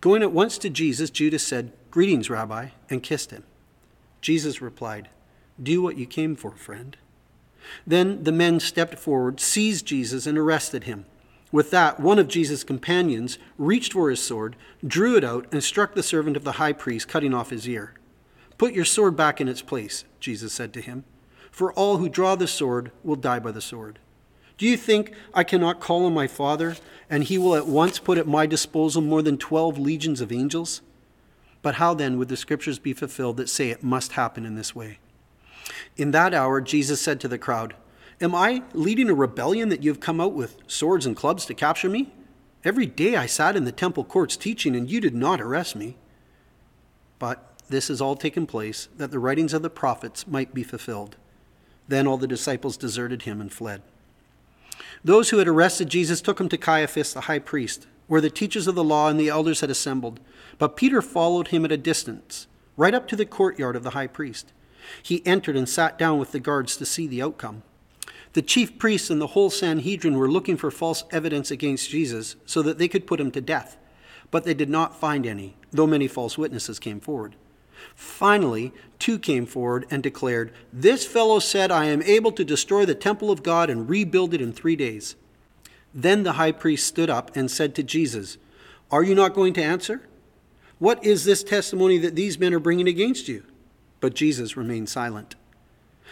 Going 0.01 0.21
at 0.21 0.33
once 0.33 0.57
to 0.57 0.69
Jesus, 0.69 1.09
Judas 1.09 1.47
said, 1.47 1.71
Greetings, 1.91 2.29
Rabbi, 2.29 2.71
and 2.89 3.01
kissed 3.01 3.31
him. 3.31 3.45
Jesus 4.19 4.61
replied, 4.61 5.07
Do 5.63 5.81
what 5.81 5.95
you 5.95 6.05
came 6.05 6.35
for, 6.35 6.51
friend. 6.51 6.97
Then 7.87 8.25
the 8.25 8.33
men 8.33 8.59
stepped 8.59 8.99
forward, 8.99 9.39
seized 9.39 9.85
Jesus, 9.85 10.27
and 10.27 10.37
arrested 10.37 10.83
him. 10.83 11.05
With 11.51 11.71
that, 11.71 11.99
one 11.99 12.17
of 12.17 12.29
Jesus' 12.29 12.63
companions 12.63 13.37
reached 13.57 13.93
for 13.93 14.09
his 14.09 14.23
sword, 14.23 14.55
drew 14.85 15.17
it 15.17 15.23
out, 15.23 15.47
and 15.51 15.63
struck 15.63 15.95
the 15.95 16.03
servant 16.03 16.37
of 16.37 16.43
the 16.45 16.53
high 16.53 16.73
priest, 16.73 17.07
cutting 17.07 17.33
off 17.33 17.49
his 17.49 17.67
ear. 17.67 17.93
Put 18.57 18.73
your 18.73 18.85
sword 18.85 19.17
back 19.17 19.41
in 19.41 19.49
its 19.49 19.61
place, 19.61 20.05
Jesus 20.19 20.53
said 20.53 20.71
to 20.73 20.81
him, 20.81 21.03
for 21.51 21.73
all 21.73 21.97
who 21.97 22.07
draw 22.07 22.35
the 22.35 22.47
sword 22.47 22.91
will 23.03 23.17
die 23.17 23.39
by 23.39 23.51
the 23.51 23.59
sword. 23.59 23.99
Do 24.57 24.65
you 24.65 24.77
think 24.77 25.13
I 25.33 25.43
cannot 25.43 25.79
call 25.79 26.05
on 26.05 26.13
my 26.13 26.27
Father, 26.27 26.77
and 27.09 27.23
he 27.23 27.37
will 27.37 27.55
at 27.55 27.67
once 27.67 27.99
put 27.99 28.17
at 28.17 28.27
my 28.27 28.45
disposal 28.45 29.01
more 29.01 29.21
than 29.21 29.37
twelve 29.37 29.77
legions 29.77 30.21
of 30.21 30.31
angels? 30.31 30.81
But 31.61 31.75
how 31.75 31.93
then 31.93 32.17
would 32.17 32.29
the 32.29 32.37
scriptures 32.37 32.79
be 32.79 32.93
fulfilled 32.93 33.37
that 33.37 33.49
say 33.49 33.69
it 33.69 33.83
must 33.83 34.13
happen 34.13 34.45
in 34.45 34.55
this 34.55 34.75
way? 34.75 34.99
In 35.97 36.11
that 36.11 36.33
hour, 36.33 36.61
Jesus 36.61 37.01
said 37.01 37.19
to 37.19 37.27
the 37.27 37.37
crowd, 37.37 37.73
Am 38.21 38.35
I 38.35 38.61
leading 38.73 39.09
a 39.09 39.15
rebellion 39.15 39.69
that 39.69 39.81
you 39.81 39.89
have 39.89 39.99
come 39.99 40.21
out 40.21 40.33
with 40.33 40.57
swords 40.67 41.07
and 41.07 41.15
clubs 41.15 41.43
to 41.45 41.55
capture 41.55 41.89
me? 41.89 42.13
Every 42.63 42.85
day 42.85 43.15
I 43.15 43.25
sat 43.25 43.55
in 43.55 43.65
the 43.65 43.71
temple 43.71 44.03
courts 44.03 44.37
teaching, 44.37 44.75
and 44.75 44.89
you 44.89 45.01
did 45.01 45.15
not 45.15 45.41
arrest 45.41 45.75
me. 45.75 45.97
But 47.17 47.43
this 47.67 47.87
has 47.87 47.99
all 47.99 48.15
taken 48.15 48.45
place 48.45 48.89
that 48.95 49.09
the 49.09 49.17
writings 49.17 49.53
of 49.55 49.63
the 49.63 49.71
prophets 49.71 50.27
might 50.27 50.53
be 50.53 50.61
fulfilled. 50.61 51.15
Then 51.87 52.05
all 52.05 52.17
the 52.17 52.27
disciples 52.27 52.77
deserted 52.77 53.23
him 53.23 53.41
and 53.41 53.51
fled. 53.51 53.81
Those 55.03 55.31
who 55.31 55.39
had 55.39 55.47
arrested 55.47 55.89
Jesus 55.89 56.21
took 56.21 56.39
him 56.39 56.49
to 56.49 56.57
Caiaphas, 56.57 57.13
the 57.13 57.21
high 57.21 57.39
priest, 57.39 57.87
where 58.05 58.21
the 58.21 58.29
teachers 58.29 58.67
of 58.67 58.75
the 58.75 58.83
law 58.83 59.07
and 59.09 59.19
the 59.19 59.29
elders 59.29 59.61
had 59.61 59.71
assembled. 59.71 60.19
But 60.59 60.75
Peter 60.75 61.01
followed 61.01 61.47
him 61.47 61.65
at 61.65 61.71
a 61.71 61.77
distance, 61.77 62.45
right 62.77 62.93
up 62.93 63.07
to 63.07 63.15
the 63.15 63.25
courtyard 63.25 63.75
of 63.75 63.81
the 63.81 63.91
high 63.91 64.07
priest. 64.07 64.53
He 65.01 65.25
entered 65.25 65.55
and 65.55 65.67
sat 65.67 65.97
down 65.97 66.19
with 66.19 66.33
the 66.33 66.39
guards 66.39 66.77
to 66.77 66.85
see 66.85 67.07
the 67.07 67.23
outcome. 67.23 67.63
The 68.33 68.41
chief 68.41 68.77
priests 68.77 69.09
and 69.09 69.19
the 69.19 69.27
whole 69.27 69.49
Sanhedrin 69.49 70.17
were 70.17 70.31
looking 70.31 70.55
for 70.55 70.71
false 70.71 71.03
evidence 71.11 71.51
against 71.51 71.89
Jesus 71.89 72.35
so 72.45 72.61
that 72.61 72.77
they 72.77 72.87
could 72.87 73.07
put 73.07 73.19
him 73.19 73.31
to 73.31 73.41
death, 73.41 73.77
but 74.29 74.45
they 74.45 74.53
did 74.53 74.69
not 74.69 74.99
find 74.99 75.25
any, 75.25 75.57
though 75.71 75.87
many 75.87 76.07
false 76.07 76.37
witnesses 76.37 76.79
came 76.79 76.99
forward. 76.99 77.35
Finally, 77.95 78.71
two 78.99 79.19
came 79.19 79.45
forward 79.45 79.85
and 79.89 80.01
declared, 80.01 80.51
This 80.71 81.05
fellow 81.05 81.39
said, 81.39 81.71
I 81.71 81.85
am 81.85 82.01
able 82.03 82.31
to 82.33 82.45
destroy 82.45 82.85
the 82.85 82.95
temple 82.95 83.31
of 83.31 83.43
God 83.43 83.69
and 83.69 83.89
rebuild 83.89 84.33
it 84.33 84.41
in 84.41 84.53
three 84.53 84.75
days. 84.75 85.15
Then 85.93 86.23
the 86.23 86.33
high 86.33 86.51
priest 86.51 86.87
stood 86.87 87.09
up 87.09 87.35
and 87.35 87.51
said 87.51 87.75
to 87.75 87.83
Jesus, 87.83 88.37
Are 88.91 89.03
you 89.03 89.15
not 89.15 89.33
going 89.33 89.53
to 89.53 89.63
answer? 89.63 90.07
What 90.79 91.03
is 91.03 91.25
this 91.25 91.43
testimony 91.43 91.97
that 91.97 92.15
these 92.15 92.39
men 92.39 92.53
are 92.53 92.59
bringing 92.59 92.87
against 92.87 93.27
you? 93.27 93.43
But 93.99 94.15
Jesus 94.15 94.57
remained 94.57 94.89
silent. 94.89 95.35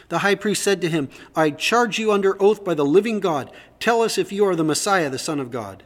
The 0.10 0.20
high 0.20 0.36
priest 0.36 0.64
said 0.64 0.82
to 0.82 0.90
him, 0.90 1.08
I 1.36 1.52
charge 1.52 2.00
you 2.00 2.12
under 2.12 2.42
oath 2.42 2.66
by 2.66 2.74
the 2.74 2.86
living 2.86 3.20
God. 3.20 3.52
Tell 3.80 4.02
us 4.02 4.18
if 4.18 4.32
you 4.32 4.46
are 4.46 4.56
the 4.56 4.64
Messiah, 4.64 5.10
the 5.10 5.20
Son 5.20 5.40
of 5.40 5.52
God. 5.52 5.84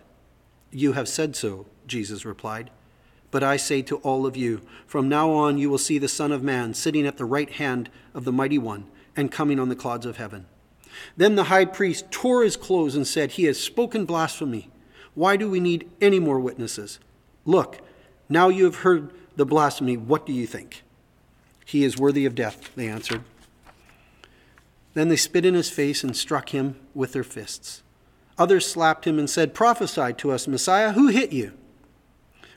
You 0.72 0.94
have 0.94 1.08
said 1.08 1.36
so, 1.36 1.68
Jesus 1.86 2.26
replied. 2.26 2.72
But 3.32 3.44
I 3.44 3.58
say 3.58 3.82
to 3.84 3.98
all 3.98 4.26
of 4.26 4.38
you, 4.38 4.62
from 4.88 5.10
now 5.10 5.32
on 5.32 5.58
you 5.58 5.70
will 5.70 5.78
see 5.78 5.98
the 5.98 6.08
Son 6.08 6.32
of 6.32 6.42
Man 6.42 6.74
sitting 6.74 7.06
at 7.06 7.18
the 7.18 7.26
right 7.26 7.50
hand 7.50 7.90
of 8.14 8.24
the 8.24 8.32
Mighty 8.32 8.58
One 8.58 8.86
and 9.16 9.32
coming 9.32 9.60
on 9.60 9.70
the 9.70 9.76
clouds 9.76 10.06
of 10.06 10.18
heaven. 10.18 10.46
Then 11.18 11.36
the 11.36 11.46
high 11.46 11.66
priest 11.66 12.12
tore 12.12 12.44
his 12.44 12.56
clothes 12.56 12.96
and 12.96 13.06
said, 13.06 13.32
He 13.32 13.44
has 13.46 13.60
spoken 13.60 14.06
blasphemy. 14.06 14.70
Why 15.16 15.36
do 15.36 15.50
we 15.50 15.60
need 15.60 15.90
any 16.00 16.20
more 16.20 16.40
witnesses? 16.40 17.00
Look, 17.46 17.82
now 18.30 18.50
you 18.50 18.64
have 18.66 18.78
heard 18.78 19.12
the 19.36 19.46
blasphemy. 19.46 19.98
What 19.98 20.26
do 20.26 20.32
you 20.32 20.48
think? 20.48 20.84
He 21.66 21.84
is 21.84 21.98
worthy 21.98 22.26
of 22.26 22.36
death, 22.36 22.70
they 22.76 22.88
answered. 22.88 23.24
Then 24.94 25.10
they 25.10 25.16
spit 25.16 25.46
in 25.46 25.54
his 25.54 25.70
face 25.70 26.04
and 26.04 26.16
struck 26.16 26.50
him 26.50 26.80
with 26.94 27.14
their 27.14 27.24
fists. 27.24 27.84
Others 28.38 28.68
slapped 28.68 29.06
him 29.06 29.20
and 29.20 29.30
said, 29.30 29.54
Prophesy 29.54 30.14
to 30.14 30.32
us, 30.32 30.48
Messiah, 30.48 30.94
who 30.94 31.08
hit 31.08 31.32
you? 31.32 31.54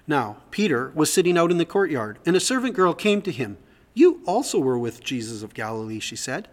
Now, 0.07 0.38
Peter 0.50 0.93
was 0.95 1.12
sitting 1.12 1.37
out 1.37 1.50
in 1.50 1.59
the 1.59 1.64
courtyard, 1.64 2.19
and 2.25 2.37
a 2.37 2.40
servant 2.40 2.75
girl 2.75 2.95
came 2.95 3.23
to 3.23 3.33
him. 3.33 3.59
You 3.93 4.21
also 4.26 4.59
were 4.59 4.78
with 4.78 5.02
Jesus 5.02 5.43
of 5.43 5.55
Galilee, 5.55 5.99
she 5.99 6.16
said. 6.16 6.49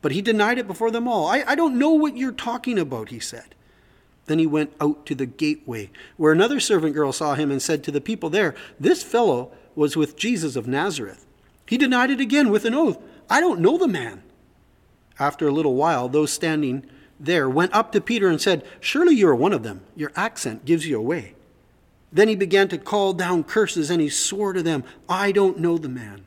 But 0.00 0.12
he 0.12 0.22
denied 0.22 0.58
it 0.58 0.66
before 0.66 0.90
them 0.90 1.08
all. 1.08 1.26
I, 1.26 1.44
I 1.46 1.54
don't 1.54 1.78
know 1.78 1.90
what 1.90 2.16
you're 2.16 2.32
talking 2.32 2.78
about, 2.78 3.10
he 3.10 3.18
said. 3.18 3.54
Then 4.26 4.38
he 4.38 4.46
went 4.46 4.72
out 4.80 5.06
to 5.06 5.14
the 5.14 5.26
gateway, 5.26 5.90
where 6.16 6.32
another 6.32 6.60
servant 6.60 6.94
girl 6.94 7.12
saw 7.12 7.34
him 7.34 7.50
and 7.50 7.60
said 7.60 7.82
to 7.84 7.90
the 7.90 8.00
people 8.00 8.30
there, 8.30 8.54
This 8.78 9.02
fellow 9.02 9.50
was 9.74 9.96
with 9.96 10.16
Jesus 10.16 10.54
of 10.54 10.68
Nazareth. 10.68 11.26
He 11.66 11.78
denied 11.78 12.10
it 12.10 12.20
again 12.20 12.50
with 12.50 12.64
an 12.64 12.74
oath. 12.74 12.98
I 13.28 13.40
don't 13.40 13.60
know 13.60 13.76
the 13.76 13.88
man. 13.88 14.22
After 15.18 15.48
a 15.48 15.52
little 15.52 15.74
while, 15.74 16.08
those 16.08 16.32
standing 16.32 16.84
there 17.18 17.48
went 17.48 17.74
up 17.74 17.92
to 17.92 18.00
Peter 18.00 18.28
and 18.28 18.40
said, 18.40 18.64
Surely 18.80 19.16
you 19.16 19.28
are 19.28 19.34
one 19.34 19.52
of 19.52 19.62
them. 19.62 19.82
Your 19.96 20.12
accent 20.14 20.64
gives 20.64 20.86
you 20.86 20.98
away. 20.98 21.34
Then 22.12 22.28
he 22.28 22.36
began 22.36 22.68
to 22.68 22.78
call 22.78 23.12
down 23.12 23.44
curses, 23.44 23.90
and 23.90 24.00
he 24.00 24.08
swore 24.08 24.52
to 24.52 24.62
them, 24.62 24.84
I 25.08 25.32
don't 25.32 25.58
know 25.58 25.76
the 25.76 25.88
man. 25.88 26.24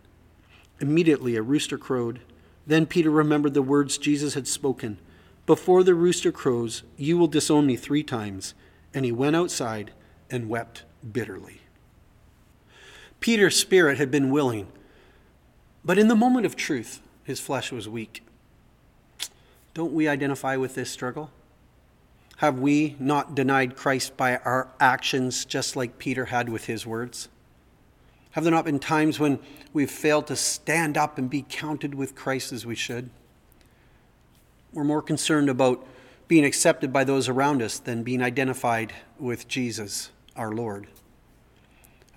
Immediately 0.80 1.36
a 1.36 1.42
rooster 1.42 1.78
crowed. 1.78 2.20
Then 2.68 2.86
Peter 2.86 3.10
remembered 3.10 3.54
the 3.54 3.62
words 3.62 3.98
Jesus 3.98 4.34
had 4.34 4.48
spoken 4.48 4.98
Before 5.46 5.84
the 5.84 5.96
rooster 5.96 6.32
crows, 6.32 6.84
you 6.98 7.18
will 7.18 7.28
disown 7.28 7.66
me 7.66 7.76
three 7.76 8.04
times. 8.04 8.54
And 8.94 9.06
he 9.06 9.12
went 9.12 9.36
outside 9.36 9.92
and 10.30 10.50
wept 10.50 10.84
bitterly. 11.12 11.62
Peter's 13.22 13.56
spirit 13.56 13.98
had 13.98 14.12
been 14.12 14.32
willing, 14.32 14.68
but 15.86 15.98
in 15.98 16.08
the 16.08 16.16
moment 16.16 16.46
of 16.46 16.56
truth, 16.56 17.02
his 17.24 17.40
flesh 17.40 17.72
was 17.72 17.88
weak. 17.88 18.24
Don't 19.74 19.94
we 19.94 20.08
identify 20.08 20.58
with 20.58 20.76
this 20.76 20.90
struggle? 20.90 21.32
Have 22.38 22.60
we 22.60 22.96
not 23.00 23.36
denied 23.36 23.76
Christ 23.76 24.18
by 24.18 24.38
our 24.38 24.68
actions, 24.80 25.46
just 25.46 25.76
like 25.76 26.00
Peter 26.00 26.26
had 26.26 26.50
with 26.50 26.66
his 26.66 26.86
words? 26.86 27.30
Have 28.32 28.44
there 28.44 28.52
not 28.52 28.66
been 28.66 28.80
times 28.80 29.20
when 29.20 29.40
we've 29.74 29.92
failed 29.92 30.28
to 30.28 30.36
stand 30.36 30.98
up 30.98 31.18
and 31.18 31.30
be 31.30 31.46
counted 31.48 31.94
with 31.94 32.16
Christ 32.16 32.52
as 32.52 32.66
we 32.66 32.76
should? 32.76 33.10
We're 34.74 34.84
more 34.84 35.02
concerned 35.02 35.50
about 35.50 35.86
being 36.28 36.46
accepted 36.46 36.94
by 36.94 37.04
those 37.04 37.28
around 37.28 37.62
us 37.62 37.78
than 37.78 38.04
being 38.04 38.24
identified 38.24 38.94
with 39.20 39.48
Jesus, 39.48 40.12
our 40.36 40.52
Lord. 40.52 40.88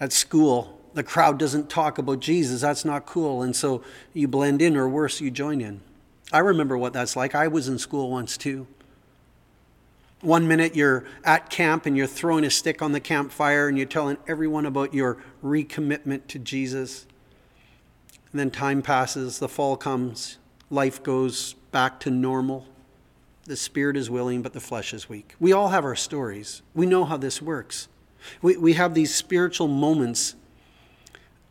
At 0.01 0.13
school, 0.13 0.81
the 0.95 1.03
crowd 1.03 1.39
doesn't 1.39 1.69
talk 1.69 1.99
about 1.99 2.21
Jesus. 2.21 2.61
That's 2.61 2.85
not 2.85 3.07
cool. 3.07 3.43
And 3.43 3.55
so 3.55 3.83
you 4.13 4.29
blend 4.29 4.63
in, 4.63 4.77
or 4.77 4.89
worse, 4.89 5.21
you 5.21 5.31
join 5.31 5.61
in. 5.61 5.81
I 6.33 6.39
remember 6.39 6.77
what 6.77 6.93
that's 6.93 7.17
like. 7.17 7.35
I 7.35 7.49
was 7.49 7.69
in 7.69 7.79
school 7.79 8.11
once 8.11 8.37
too. 8.37 8.67
One 10.21 10.49
minute 10.49 10.75
you're 10.75 11.05
at 11.23 11.51
camp 11.51 11.85
and 11.85 11.97
you're 11.97 12.07
throwing 12.07 12.45
a 12.45 12.51
stick 12.51 12.81
on 12.81 12.93
the 12.93 13.01
campfire 13.01 13.69
and 13.69 13.77
you're 13.77 13.87
telling 13.87 14.17
everyone 14.27 14.65
about 14.65 14.95
your 14.95 15.19
recommitment 15.43 16.27
to 16.29 16.39
Jesus. 16.39 17.07
And 18.33 18.41
then 18.41 18.51
time 18.51 18.81
passes, 18.81 19.39
the 19.39 19.49
fall 19.49 19.77
comes, 19.77 20.39
life 20.71 21.03
goes 21.03 21.55
back 21.73 22.01
to 22.01 22.11
normal. 22.11 22.67
The 23.45 23.57
spirit 23.57 23.97
is 23.97 24.09
willing, 24.09 24.41
but 24.41 24.55
the 24.55 24.61
flesh 24.61 24.95
is 24.95 25.09
weak. 25.09 25.35
We 25.39 25.53
all 25.53 25.69
have 25.69 25.85
our 25.85 25.95
stories. 25.95 26.63
We 26.75 26.87
know 26.87 27.05
how 27.05 27.19
this 27.19 27.43
works. 27.43 27.89
We, 28.41 28.57
we 28.57 28.73
have 28.73 28.95
these 28.95 29.15
spiritual 29.15 29.69
moments, 29.69 30.35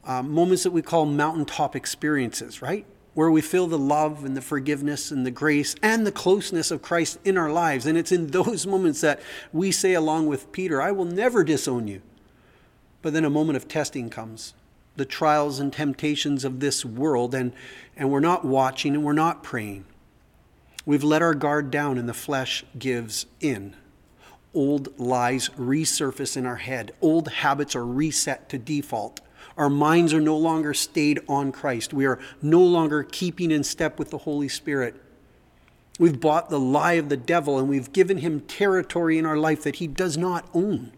uh, 0.04 0.24
moments 0.24 0.64
that 0.64 0.72
we 0.72 0.82
call 0.82 1.06
mountaintop 1.06 1.76
experiences, 1.76 2.64
right? 2.64 2.88
Where 3.13 3.30
we 3.30 3.41
feel 3.41 3.67
the 3.67 3.78
love 3.78 4.26
and 4.26 4.36
the 4.36 4.41
forgiveness 4.41 5.12
and 5.12 5.26
the 5.26 5.32
grace 5.32 5.76
and 5.82 6.06
the 6.06 6.12
closeness 6.12 6.71
of 6.71 6.82
Christ 6.82 7.19
in 7.23 7.38
our 7.38 7.52
lives. 7.52 7.86
And 7.86 7.97
it's 7.97 8.12
in 8.12 8.28
those 8.28 8.65
moments 8.67 9.02
that 9.02 9.19
we 9.52 9.71
say, 9.71 9.93
along 9.93 10.28
with 10.28 10.52
Peter, 10.52 10.82
I 10.82 10.91
will 10.91 11.06
never 11.06 11.43
disown 11.43 11.88
you. 11.88 12.02
But 13.02 13.13
then 13.13 13.26
a 13.26 13.30
moment 13.30 13.58
of 13.58 13.67
testing 13.67 14.10
comes 14.10 14.54
the 14.95 15.06
trials 15.06 15.60
and 15.60 15.73
temptations 15.73 16.45
of 16.45 16.60
this 16.60 16.86
world, 16.86 17.34
and, 17.34 17.52
and 17.97 18.12
we're 18.12 18.19
not 18.19 18.45
watching 18.45 18.93
and 18.93 19.04
we're 19.04 19.13
not 19.13 19.43
praying. 19.43 19.86
We've 20.86 21.04
let 21.04 21.21
our 21.21 21.34
guard 21.34 21.71
down, 21.71 21.97
and 21.97 22.08
the 22.08 22.13
flesh 22.13 22.63
gives 22.78 23.26
in. 23.39 23.76
Old 24.54 24.99
lies 24.99 25.49
resurface 25.58 26.38
in 26.38 26.45
our 26.45 26.58
head, 26.58 26.91
old 27.02 27.28
habits 27.30 27.76
are 27.76 27.86
reset 27.86 28.49
to 28.49 28.60
default. 28.60 29.19
Our 29.58 29.69
minds 29.69 30.13
are 30.13 30.21
no 30.21 30.38
longer 30.38 30.73
stayed 30.73 31.19
on 31.27 31.51
Christ. 31.51 31.93
We 31.93 32.06
are 32.06 32.19
no 32.41 32.62
longer 32.62 33.03
keeping 33.03 33.51
in 33.51 33.63
step 33.63 33.99
with 33.99 34.10
the 34.10 34.19
Holy 34.19 34.49
Spirit. 34.49 34.95
We've 35.99 36.19
bought 36.19 36.49
the 36.49 36.60
lie 36.60 36.93
of 36.93 37.10
the 37.10 37.17
devil 37.17 37.60
and 37.60 37.69
we've 37.69 37.93
given 37.93 38.17
him 38.17 38.41
territory 38.41 39.17
in 39.17 39.25
our 39.25 39.38
life 39.38 39.63
that 39.63 39.75
he 39.75 39.88
does 39.88 40.17
not 40.17 40.49
own. 40.53 40.91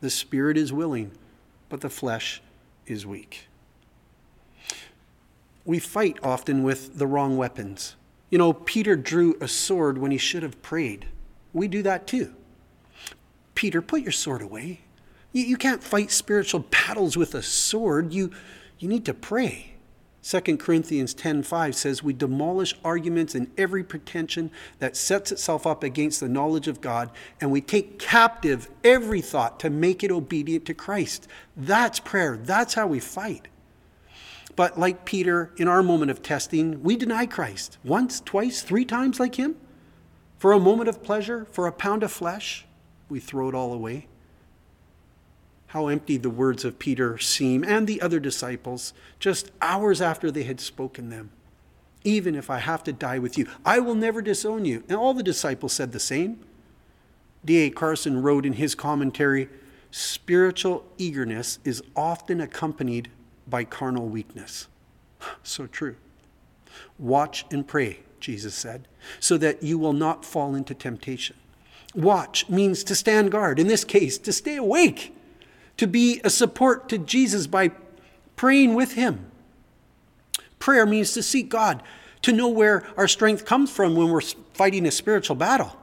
The 0.00 0.10
spirit 0.10 0.56
is 0.56 0.72
willing, 0.72 1.12
but 1.68 1.80
the 1.80 1.90
flesh 1.90 2.42
is 2.86 3.06
weak. 3.06 3.48
We 5.64 5.78
fight 5.78 6.18
often 6.22 6.62
with 6.62 6.98
the 6.98 7.06
wrong 7.06 7.36
weapons. 7.36 7.94
You 8.30 8.38
know, 8.38 8.52
Peter 8.52 8.96
drew 8.96 9.36
a 9.40 9.48
sword 9.48 9.98
when 9.98 10.10
he 10.10 10.18
should 10.18 10.42
have 10.42 10.62
prayed. 10.62 11.06
We 11.52 11.68
do 11.68 11.82
that 11.82 12.06
too. 12.06 12.34
Peter, 13.54 13.82
put 13.82 14.02
your 14.02 14.12
sword 14.12 14.42
away. 14.42 14.80
You, 15.32 15.44
you 15.44 15.56
can't 15.56 15.82
fight 15.82 16.10
spiritual 16.10 16.60
battles 16.60 17.16
with 17.16 17.34
a 17.34 17.42
sword. 17.42 18.12
You, 18.12 18.30
you 18.78 18.88
need 18.88 19.04
to 19.06 19.14
pray. 19.14 19.74
2 20.22 20.58
Corinthians 20.58 21.14
10:5 21.14 21.74
says 21.74 22.02
we 22.02 22.12
demolish 22.12 22.74
arguments 22.84 23.34
and 23.34 23.50
every 23.56 23.82
pretension 23.82 24.50
that 24.78 24.96
sets 24.96 25.32
itself 25.32 25.66
up 25.66 25.82
against 25.82 26.20
the 26.20 26.28
knowledge 26.28 26.68
of 26.68 26.80
God 26.80 27.10
and 27.40 27.50
we 27.50 27.60
take 27.60 27.98
captive 27.98 28.68
every 28.82 29.20
thought 29.22 29.60
to 29.60 29.70
make 29.70 30.02
it 30.02 30.10
obedient 30.10 30.66
to 30.66 30.74
Christ. 30.74 31.28
That's 31.56 32.00
prayer. 32.00 32.36
That's 32.36 32.74
how 32.74 32.88
we 32.88 33.00
fight. 33.00 33.48
But 34.54 34.78
like 34.78 35.04
Peter 35.04 35.52
in 35.56 35.68
our 35.68 35.84
moment 35.84 36.10
of 36.10 36.20
testing, 36.20 36.82
we 36.82 36.96
deny 36.96 37.24
Christ 37.24 37.78
once, 37.84 38.20
twice, 38.20 38.60
three 38.60 38.84
times 38.84 39.20
like 39.20 39.36
him. 39.36 39.56
For 40.36 40.52
a 40.52 40.60
moment 40.60 40.88
of 40.88 41.02
pleasure, 41.02 41.46
for 41.52 41.66
a 41.66 41.72
pound 41.72 42.02
of 42.02 42.12
flesh, 42.12 42.66
we 43.08 43.18
throw 43.18 43.48
it 43.48 43.54
all 43.54 43.72
away 43.72 44.08
how 45.68 45.88
empty 45.88 46.16
the 46.16 46.30
words 46.30 46.64
of 46.64 46.78
Peter 46.78 47.18
seem 47.18 47.62
and 47.62 47.86
the 47.86 48.00
other 48.00 48.18
disciples 48.18 48.92
just 49.20 49.50
hours 49.60 50.00
after 50.00 50.30
they 50.30 50.44
had 50.44 50.60
spoken 50.60 51.10
them. 51.10 51.30
Even 52.04 52.34
if 52.34 52.48
I 52.48 52.58
have 52.58 52.82
to 52.84 52.92
die 52.92 53.18
with 53.18 53.36
you, 53.36 53.46
I 53.64 53.80
will 53.80 53.94
never 53.94 54.22
disown 54.22 54.64
you. 54.64 54.82
And 54.88 54.96
all 54.96 55.14
the 55.14 55.22
disciples 55.22 55.72
said 55.72 55.92
the 55.92 56.00
same. 56.00 56.40
D.A. 57.44 57.70
Carson 57.70 58.22
wrote 58.22 58.46
in 58.46 58.54
his 58.54 58.74
commentary 58.74 59.48
spiritual 59.90 60.84
eagerness 60.96 61.58
is 61.64 61.82
often 61.96 62.40
accompanied 62.40 63.10
by 63.46 63.64
carnal 63.64 64.08
weakness. 64.08 64.68
So 65.42 65.66
true. 65.66 65.96
Watch 66.98 67.44
and 67.50 67.66
pray, 67.66 68.00
Jesus 68.20 68.54
said, 68.54 68.86
so 69.18 69.36
that 69.38 69.62
you 69.62 69.78
will 69.78 69.92
not 69.92 70.24
fall 70.24 70.54
into 70.54 70.74
temptation. 70.74 71.36
Watch 71.94 72.48
means 72.48 72.84
to 72.84 72.94
stand 72.94 73.32
guard, 73.32 73.58
in 73.58 73.66
this 73.66 73.84
case, 73.84 74.18
to 74.18 74.32
stay 74.32 74.56
awake, 74.56 75.14
to 75.78 75.86
be 75.86 76.20
a 76.22 76.30
support 76.30 76.88
to 76.90 76.98
Jesus 76.98 77.46
by 77.46 77.70
praying 78.36 78.74
with 78.74 78.92
him. 78.92 79.30
Prayer 80.58 80.84
means 80.84 81.12
to 81.12 81.22
seek 81.22 81.48
God, 81.48 81.82
to 82.22 82.32
know 82.32 82.48
where 82.48 82.86
our 82.96 83.08
strength 83.08 83.44
comes 83.44 83.70
from 83.70 83.96
when 83.96 84.10
we're 84.10 84.20
fighting 84.20 84.86
a 84.86 84.90
spiritual 84.90 85.36
battle. 85.36 85.76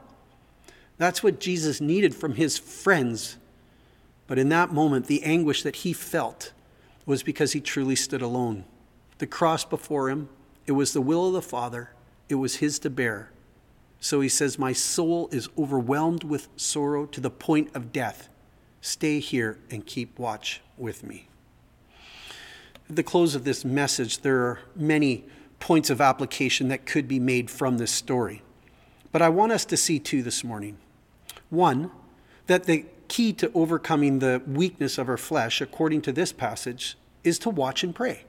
That's 0.98 1.22
what 1.22 1.40
Jesus 1.40 1.80
needed 1.80 2.14
from 2.14 2.34
his 2.34 2.58
friends. 2.58 3.36
But 4.26 4.38
in 4.38 4.48
that 4.50 4.72
moment, 4.72 5.06
the 5.06 5.22
anguish 5.22 5.62
that 5.62 5.76
he 5.76 5.92
felt 5.92 6.52
was 7.04 7.22
because 7.22 7.52
he 7.52 7.60
truly 7.60 7.96
stood 7.96 8.22
alone. 8.22 8.64
The 9.18 9.26
cross 9.26 9.64
before 9.64 10.10
him, 10.10 10.28
it 10.66 10.72
was 10.72 10.92
the 10.92 11.00
will 11.00 11.28
of 11.28 11.32
the 11.32 11.42
Father, 11.42 11.90
it 12.28 12.34
was 12.34 12.56
his 12.56 12.78
to 12.80 12.90
bear. 12.90 13.30
So 14.00 14.20
he 14.20 14.28
says, 14.28 14.58
My 14.58 14.72
soul 14.72 15.28
is 15.32 15.48
overwhelmed 15.56 16.24
with 16.24 16.48
sorrow 16.56 17.06
to 17.06 17.20
the 17.20 17.30
point 17.30 17.70
of 17.74 17.92
death. 17.92 18.28
Stay 18.80 19.18
here 19.18 19.58
and 19.70 19.84
keep 19.84 20.18
watch 20.18 20.60
with 20.76 21.02
me. 21.02 21.28
At 22.88 22.96
the 22.96 23.02
close 23.02 23.34
of 23.34 23.44
this 23.44 23.64
message, 23.64 24.20
there 24.20 24.38
are 24.42 24.60
many 24.76 25.24
points 25.58 25.90
of 25.90 26.00
application 26.00 26.68
that 26.68 26.86
could 26.86 27.08
be 27.08 27.18
made 27.18 27.50
from 27.50 27.78
this 27.78 27.90
story. 27.90 28.42
But 29.10 29.22
I 29.22 29.28
want 29.28 29.52
us 29.52 29.64
to 29.66 29.76
see 29.76 29.98
two 29.98 30.22
this 30.22 30.44
morning. 30.44 30.76
One, 31.50 31.90
that 32.46 32.64
the 32.64 32.86
key 33.08 33.32
to 33.34 33.50
overcoming 33.54 34.18
the 34.18 34.42
weakness 34.46 34.98
of 34.98 35.08
our 35.08 35.16
flesh, 35.16 35.60
according 35.60 36.02
to 36.02 36.12
this 36.12 36.32
passage, 36.32 36.96
is 37.24 37.38
to 37.40 37.50
watch 37.50 37.82
and 37.82 37.94
pray, 37.94 38.24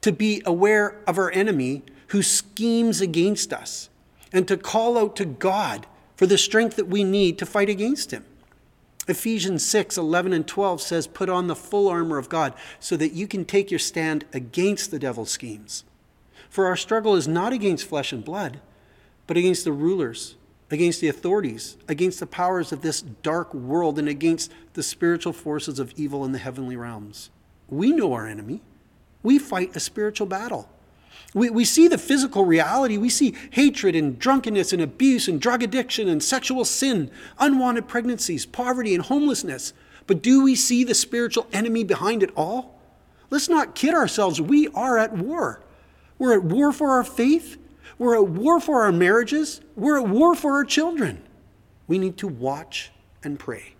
to 0.00 0.12
be 0.12 0.42
aware 0.44 1.00
of 1.06 1.18
our 1.18 1.30
enemy 1.30 1.82
who 2.08 2.22
schemes 2.22 3.00
against 3.00 3.52
us, 3.52 3.88
and 4.32 4.46
to 4.48 4.56
call 4.56 4.98
out 4.98 5.16
to 5.16 5.24
God 5.24 5.86
for 6.16 6.26
the 6.26 6.38
strength 6.38 6.76
that 6.76 6.88
we 6.88 7.04
need 7.04 7.38
to 7.38 7.46
fight 7.46 7.68
against 7.68 8.10
him. 8.10 8.24
Ephesians 9.10 9.66
6 9.66 9.98
11 9.98 10.32
and 10.32 10.46
12 10.46 10.80
says, 10.80 11.06
Put 11.06 11.28
on 11.28 11.48
the 11.48 11.56
full 11.56 11.88
armor 11.88 12.16
of 12.16 12.28
God 12.28 12.54
so 12.78 12.96
that 12.96 13.12
you 13.12 13.26
can 13.26 13.44
take 13.44 13.70
your 13.70 13.78
stand 13.78 14.24
against 14.32 14.90
the 14.90 14.98
devil's 14.98 15.30
schemes. 15.30 15.84
For 16.48 16.66
our 16.66 16.76
struggle 16.76 17.16
is 17.16 17.28
not 17.28 17.52
against 17.52 17.86
flesh 17.86 18.12
and 18.12 18.24
blood, 18.24 18.60
but 19.26 19.36
against 19.36 19.64
the 19.64 19.72
rulers, 19.72 20.36
against 20.70 21.00
the 21.00 21.08
authorities, 21.08 21.76
against 21.88 22.20
the 22.20 22.26
powers 22.26 22.72
of 22.72 22.82
this 22.82 23.02
dark 23.02 23.52
world, 23.52 23.98
and 23.98 24.08
against 24.08 24.52
the 24.72 24.82
spiritual 24.82 25.32
forces 25.32 25.78
of 25.78 25.92
evil 25.96 26.24
in 26.24 26.32
the 26.32 26.38
heavenly 26.38 26.76
realms. 26.76 27.30
We 27.68 27.92
know 27.92 28.12
our 28.12 28.26
enemy. 28.26 28.62
We 29.22 29.38
fight 29.38 29.76
a 29.76 29.80
spiritual 29.80 30.26
battle. 30.26 30.68
We, 31.32 31.48
we 31.50 31.64
see 31.64 31.86
the 31.86 31.98
physical 31.98 32.44
reality. 32.44 32.96
We 32.96 33.08
see 33.08 33.36
hatred 33.50 33.94
and 33.94 34.18
drunkenness 34.18 34.72
and 34.72 34.82
abuse 34.82 35.28
and 35.28 35.40
drug 35.40 35.62
addiction 35.62 36.08
and 36.08 36.22
sexual 36.22 36.64
sin, 36.64 37.10
unwanted 37.38 37.86
pregnancies, 37.86 38.46
poverty 38.46 38.94
and 38.94 39.04
homelessness. 39.04 39.72
But 40.06 40.22
do 40.22 40.42
we 40.42 40.56
see 40.56 40.82
the 40.82 40.94
spiritual 40.94 41.46
enemy 41.52 41.84
behind 41.84 42.22
it 42.22 42.32
all? 42.36 42.80
Let's 43.30 43.48
not 43.48 43.76
kid 43.76 43.94
ourselves. 43.94 44.40
We 44.40 44.68
are 44.68 44.98
at 44.98 45.12
war. 45.12 45.62
We're 46.18 46.34
at 46.34 46.42
war 46.42 46.72
for 46.72 46.90
our 46.90 47.04
faith. 47.04 47.58
We're 47.96 48.16
at 48.16 48.26
war 48.26 48.60
for 48.60 48.82
our 48.82 48.92
marriages. 48.92 49.60
We're 49.76 50.00
at 50.00 50.08
war 50.08 50.34
for 50.34 50.52
our 50.54 50.64
children. 50.64 51.22
We 51.86 51.98
need 51.98 52.16
to 52.18 52.28
watch 52.28 52.90
and 53.22 53.38
pray. 53.38 53.74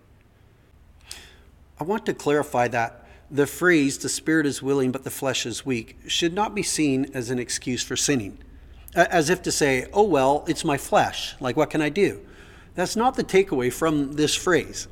I 1.79 1.83
want 1.83 2.05
to 2.05 2.13
clarify 2.13 2.67
that 2.69 3.00
the 3.31 3.47
phrase, 3.47 3.97
the 3.97 4.09
spirit 4.09 4.45
is 4.45 4.61
willing 4.61 4.91
but 4.91 5.03
the 5.03 5.09
flesh 5.09 5.45
is 5.45 5.65
weak, 5.65 5.97
should 6.05 6.33
not 6.33 6.53
be 6.53 6.63
seen 6.63 7.09
as 7.13 7.29
an 7.29 7.39
excuse 7.39 7.81
for 7.81 7.95
sinning. 7.95 8.37
As 8.93 9.29
if 9.29 9.41
to 9.43 9.51
say, 9.51 9.87
oh, 9.93 10.03
well, 10.03 10.43
it's 10.47 10.65
my 10.65 10.77
flesh. 10.77 11.35
Like, 11.39 11.55
what 11.55 11.69
can 11.69 11.81
I 11.81 11.89
do? 11.89 12.19
That's 12.75 12.95
not 12.95 13.15
the 13.15 13.23
takeaway 13.23 13.71
from 13.71 14.13
this 14.13 14.35
phrase. 14.35 14.87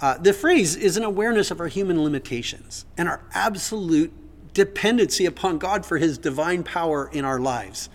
Uh, 0.00 0.18
the 0.18 0.32
phrase 0.32 0.76
is 0.76 0.96
an 0.96 1.04
awareness 1.04 1.50
of 1.50 1.60
our 1.60 1.68
human 1.68 2.02
limitations 2.02 2.84
and 2.96 3.08
our 3.08 3.22
absolute 3.32 4.12
dependency 4.54 5.24
upon 5.26 5.58
God 5.58 5.86
for 5.86 5.98
his 5.98 6.18
divine 6.18 6.64
power 6.64 7.08
in 7.12 7.24
our 7.24 7.38
lives. 7.38 7.88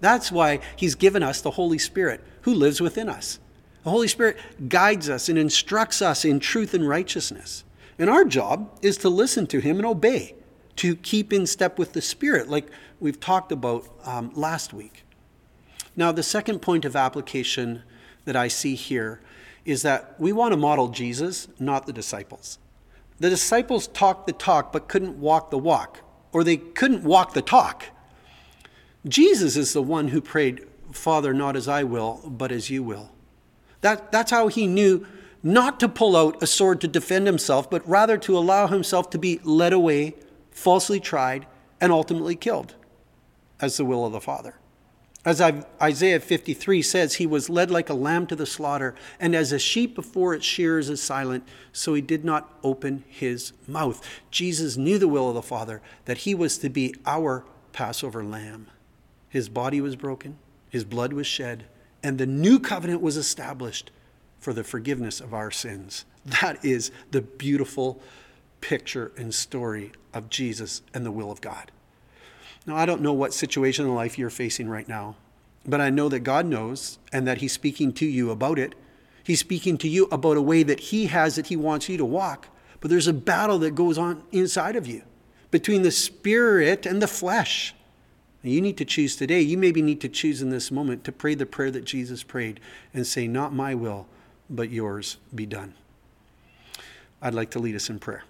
That's 0.00 0.30
why 0.32 0.60
he's 0.76 0.94
given 0.94 1.22
us 1.22 1.40
the 1.40 1.52
Holy 1.52 1.78
Spirit 1.78 2.22
who 2.42 2.54
lives 2.54 2.80
within 2.80 3.08
us. 3.08 3.38
The 3.84 3.90
Holy 3.90 4.08
Spirit 4.08 4.36
guides 4.68 5.08
us 5.08 5.28
and 5.28 5.38
instructs 5.38 6.02
us 6.02 6.24
in 6.24 6.40
truth 6.40 6.74
and 6.74 6.86
righteousness. 6.86 7.64
And 8.00 8.08
our 8.08 8.24
job 8.24 8.78
is 8.80 8.96
to 8.98 9.10
listen 9.10 9.46
to 9.48 9.60
him 9.60 9.76
and 9.76 9.84
obey, 9.84 10.34
to 10.76 10.96
keep 10.96 11.34
in 11.34 11.46
step 11.46 11.78
with 11.78 11.92
the 11.92 12.00
Spirit, 12.00 12.48
like 12.48 12.66
we've 12.98 13.20
talked 13.20 13.52
about 13.52 13.86
um, 14.04 14.32
last 14.34 14.72
week. 14.72 15.04
Now, 15.94 16.10
the 16.10 16.22
second 16.22 16.60
point 16.60 16.86
of 16.86 16.96
application 16.96 17.82
that 18.24 18.36
I 18.36 18.48
see 18.48 18.74
here 18.74 19.20
is 19.66 19.82
that 19.82 20.18
we 20.18 20.32
want 20.32 20.52
to 20.52 20.56
model 20.56 20.88
Jesus, 20.88 21.48
not 21.58 21.84
the 21.84 21.92
disciples. 21.92 22.58
The 23.18 23.28
disciples 23.28 23.86
talked 23.88 24.26
the 24.26 24.32
talk 24.32 24.72
but 24.72 24.88
couldn't 24.88 25.20
walk 25.20 25.50
the 25.50 25.58
walk, 25.58 26.00
or 26.32 26.42
they 26.42 26.56
couldn't 26.56 27.04
walk 27.04 27.34
the 27.34 27.42
talk. 27.42 27.84
Jesus 29.06 29.58
is 29.58 29.74
the 29.74 29.82
one 29.82 30.08
who 30.08 30.22
prayed, 30.22 30.66
Father, 30.90 31.34
not 31.34 31.54
as 31.54 31.68
I 31.68 31.84
will, 31.84 32.22
but 32.24 32.50
as 32.50 32.70
you 32.70 32.82
will. 32.82 33.10
That, 33.82 34.10
that's 34.10 34.30
how 34.30 34.48
he 34.48 34.66
knew 34.66 35.06
not 35.42 35.80
to 35.80 35.88
pull 35.88 36.16
out 36.16 36.42
a 36.42 36.46
sword 36.46 36.80
to 36.80 36.88
defend 36.88 37.26
himself, 37.26 37.70
but 37.70 37.86
rather 37.88 38.18
to 38.18 38.36
allow 38.36 38.66
himself 38.66 39.10
to 39.10 39.18
be 39.18 39.40
led 39.42 39.72
away, 39.72 40.14
falsely 40.50 41.00
tried, 41.00 41.46
and 41.80 41.92
ultimately 41.92 42.36
killed, 42.36 42.74
as 43.60 43.76
the 43.76 43.84
will 43.84 44.04
of 44.04 44.12
the 44.12 44.20
Father. 44.20 44.54
As 45.22 45.40
Isaiah 45.40 46.18
53 46.18 46.80
says, 46.80 47.14
he 47.14 47.26
was 47.26 47.50
led 47.50 47.70
like 47.70 47.90
a 47.90 47.94
lamb 47.94 48.26
to 48.28 48.36
the 48.36 48.46
slaughter, 48.46 48.94
and 49.18 49.34
as 49.34 49.52
a 49.52 49.58
sheep 49.58 49.94
before 49.94 50.32
its 50.34 50.46
shearers 50.46 50.88
is 50.88 51.02
silent, 51.02 51.46
so 51.72 51.92
he 51.92 52.00
did 52.00 52.24
not 52.24 52.58
open 52.62 53.04
his 53.06 53.52
mouth. 53.66 54.06
Jesus 54.30 54.78
knew 54.78 54.98
the 54.98 55.08
will 55.08 55.28
of 55.28 55.34
the 55.34 55.42
Father, 55.42 55.82
that 56.06 56.18
he 56.18 56.34
was 56.34 56.56
to 56.58 56.70
be 56.70 56.94
our 57.04 57.44
Passover 57.72 58.24
lamb. 58.24 58.68
His 59.28 59.50
body 59.50 59.80
was 59.82 59.94
broken, 59.94 60.38
his 60.70 60.84
blood 60.84 61.12
was 61.12 61.26
shed, 61.26 61.66
and 62.02 62.16
the 62.16 62.26
new 62.26 62.58
covenant 62.58 63.02
was 63.02 63.18
established 63.18 63.90
for 64.40 64.52
the 64.52 64.64
forgiveness 64.64 65.20
of 65.20 65.32
our 65.34 65.50
sins. 65.50 66.04
That 66.24 66.64
is 66.64 66.90
the 67.12 67.22
beautiful 67.22 68.00
picture 68.60 69.12
and 69.16 69.34
story 69.34 69.92
of 70.12 70.28
Jesus 70.28 70.82
and 70.92 71.06
the 71.06 71.12
will 71.12 71.30
of 71.30 71.40
God. 71.40 71.70
Now, 72.66 72.76
I 72.76 72.86
don't 72.86 73.00
know 73.00 73.12
what 73.12 73.32
situation 73.32 73.86
in 73.86 73.94
life 73.94 74.18
you're 74.18 74.30
facing 74.30 74.68
right 74.68 74.88
now, 74.88 75.16
but 75.64 75.80
I 75.80 75.90
know 75.90 76.08
that 76.08 76.20
God 76.20 76.46
knows 76.46 76.98
and 77.12 77.26
that 77.26 77.38
He's 77.38 77.52
speaking 77.52 77.92
to 77.94 78.06
you 78.06 78.30
about 78.30 78.58
it. 78.58 78.74
He's 79.24 79.40
speaking 79.40 79.78
to 79.78 79.88
you 79.88 80.08
about 80.10 80.36
a 80.36 80.42
way 80.42 80.62
that 80.62 80.80
He 80.80 81.06
has 81.06 81.36
that 81.36 81.46
He 81.46 81.56
wants 81.56 81.88
you 81.88 81.96
to 81.96 82.04
walk. 82.04 82.48
But 82.80 82.90
there's 82.90 83.08
a 83.08 83.12
battle 83.12 83.58
that 83.60 83.74
goes 83.74 83.98
on 83.98 84.22
inside 84.32 84.76
of 84.76 84.86
you 84.86 85.02
between 85.50 85.82
the 85.82 85.90
spirit 85.90 86.86
and 86.86 87.02
the 87.02 87.06
flesh. 87.06 87.74
You 88.42 88.60
need 88.62 88.78
to 88.78 88.86
choose 88.86 89.16
today. 89.16 89.40
You 89.40 89.58
maybe 89.58 89.82
need 89.82 90.00
to 90.00 90.08
choose 90.08 90.40
in 90.40 90.48
this 90.48 90.70
moment 90.70 91.04
to 91.04 91.12
pray 91.12 91.34
the 91.34 91.44
prayer 91.44 91.70
that 91.70 91.84
Jesus 91.84 92.22
prayed 92.22 92.58
and 92.94 93.06
say, 93.06 93.26
Not 93.28 93.52
my 93.52 93.74
will, 93.74 94.06
but 94.50 94.70
yours 94.70 95.16
be 95.32 95.46
done. 95.46 95.74
I'd 97.22 97.34
like 97.34 97.50
to 97.50 97.58
lead 97.58 97.76
us 97.76 97.88
in 97.88 98.00
prayer. 98.00 98.24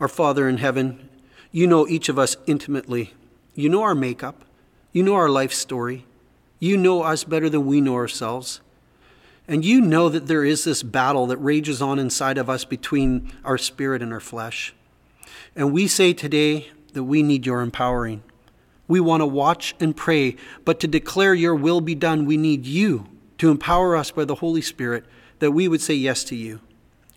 Our 0.00 0.08
Father 0.08 0.48
in 0.48 0.58
heaven, 0.58 1.08
you 1.50 1.66
know 1.66 1.88
each 1.88 2.08
of 2.08 2.18
us 2.18 2.36
intimately. 2.46 3.14
You 3.54 3.68
know 3.68 3.82
our 3.82 3.94
makeup. 3.94 4.44
You 4.92 5.02
know 5.02 5.14
our 5.14 5.28
life 5.28 5.52
story. 5.52 6.06
You 6.60 6.76
know 6.76 7.02
us 7.02 7.24
better 7.24 7.50
than 7.50 7.66
we 7.66 7.80
know 7.80 7.94
ourselves. 7.94 8.60
And 9.48 9.64
you 9.64 9.80
know 9.80 10.08
that 10.08 10.26
there 10.26 10.44
is 10.44 10.64
this 10.64 10.82
battle 10.82 11.26
that 11.26 11.38
rages 11.38 11.82
on 11.82 11.98
inside 11.98 12.38
of 12.38 12.50
us 12.50 12.64
between 12.64 13.32
our 13.44 13.58
spirit 13.58 14.02
and 14.02 14.12
our 14.12 14.20
flesh. 14.20 14.74
And 15.56 15.72
we 15.72 15.88
say 15.88 16.12
today 16.12 16.68
that 16.92 17.04
we 17.04 17.22
need 17.22 17.46
your 17.46 17.60
empowering. 17.60 18.22
We 18.86 19.00
want 19.00 19.22
to 19.22 19.26
watch 19.26 19.74
and 19.80 19.96
pray, 19.96 20.36
but 20.64 20.80
to 20.80 20.86
declare 20.86 21.34
your 21.34 21.54
will 21.54 21.80
be 21.80 21.94
done, 21.94 22.24
we 22.24 22.36
need 22.36 22.66
you 22.66 23.06
to 23.38 23.50
empower 23.50 23.96
us 23.96 24.10
by 24.10 24.24
the 24.24 24.36
Holy 24.36 24.62
Spirit 24.62 25.04
that 25.38 25.52
we 25.52 25.68
would 25.68 25.80
say 25.80 25.94
yes 25.94 26.24
to 26.24 26.36
you. 26.36 26.60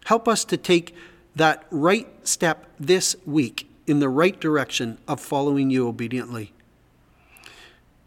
Help 0.06 0.28
us 0.28 0.46
to 0.46 0.58
take 0.58 0.96
that 1.36 1.66
right 1.72 2.08
step 2.28 2.68
this 2.80 3.16
week 3.26 3.70
in 3.88 4.00
the 4.00 4.10
right 4.10 4.40
direction 4.40 4.98
of 5.08 5.20
following 5.20 5.70
you 5.70 5.88
obediently. 5.88 6.54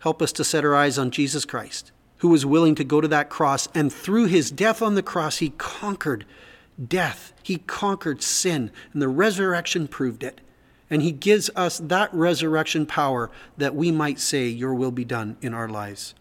Help 0.01 0.21
us 0.21 0.33
to 0.33 0.45
set 0.45 0.65
our 0.65 0.75
eyes 0.75 0.99
on 0.99 1.11
Jesus 1.11 1.45
Christ, 1.45 1.91
who 2.19 2.29
was 2.29 2.45
willing 2.45 2.75
to 2.75 2.85
go 2.85 3.01
to 3.01 3.09
that 3.09 3.31
cross, 3.31 3.69
and 3.75 3.93
through 3.93 4.27
his 4.27 4.51
death 4.51 4.83
on 4.83 4.95
the 4.95 5.03
cross, 5.03 5.39
he 5.39 5.51
conquered 5.51 6.27
death. 6.89 7.33
He 7.43 7.59
conquered 7.59 8.23
sin, 8.23 8.71
and 8.93 9.01
the 9.01 9.09
resurrection 9.09 9.89
proved 9.89 10.23
it. 10.23 10.41
And 10.91 11.03
he 11.03 11.13
gives 11.13 11.51
us 11.57 11.79
that 11.79 12.13
resurrection 12.13 12.87
power 12.87 13.31
that 13.57 13.75
we 13.75 13.91
might 13.91 14.21
say, 14.21 14.47
Your 14.47 14.75
will 14.75 14.91
be 14.91 15.05
done 15.05 15.37
in 15.41 15.55
our 15.55 15.69
lives. 15.69 16.15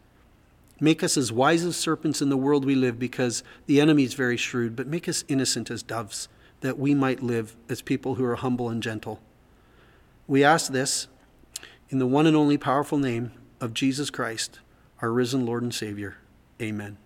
Make 0.80 1.04
us 1.04 1.18
as 1.18 1.32
wise 1.32 1.64
as 1.64 1.76
serpents 1.76 2.22
in 2.22 2.30
the 2.30 2.38
world 2.38 2.66
we 2.66 2.76
live 2.76 3.00
because 3.00 3.44
the 3.68 3.80
enemy 3.80 4.04
is 4.04 4.14
very 4.14 4.38
shrewd, 4.38 4.76
but 4.76 4.88
make 4.88 5.08
us 5.08 5.24
innocent 5.28 5.70
as 5.70 5.84
doves 5.84 6.28
that 6.62 6.80
we 6.80 6.94
might 6.94 7.22
live 7.22 7.56
as 7.70 7.82
people 7.82 8.16
who 8.16 8.26
are 8.26 8.36
humble 8.36 8.70
and 8.70 8.82
gentle. 8.82 9.20
We 10.28 10.44
ask 10.44 10.72
this 10.72 11.08
in 11.90 12.00
the 12.00 12.08
one 12.08 12.26
and 12.26 12.36
only 12.36 12.58
powerful 12.58 12.98
name 12.98 13.32
of 13.62 13.74
Jesus 13.74 14.10
Christ, 14.10 14.60
our 15.02 15.12
risen 15.12 15.46
Lord 15.46 15.64
and 15.64 15.74
Savior. 15.74 16.18
Amen. 16.62 16.98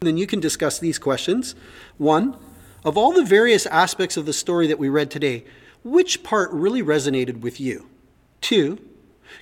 then 0.00 0.16
you 0.16 0.26
can 0.26 0.40
discuss 0.40 0.78
these 0.78 0.98
questions. 0.98 1.54
One, 1.98 2.36
of 2.84 2.98
all 2.98 3.12
the 3.12 3.24
various 3.24 3.66
aspects 3.66 4.16
of 4.16 4.26
the 4.26 4.32
story 4.32 4.66
that 4.66 4.78
we 4.78 4.88
read 4.88 5.10
today, 5.10 5.44
which 5.82 6.22
part 6.22 6.50
really 6.52 6.82
resonated 6.82 7.40
with 7.40 7.60
you? 7.60 7.88
Two, 8.40 8.78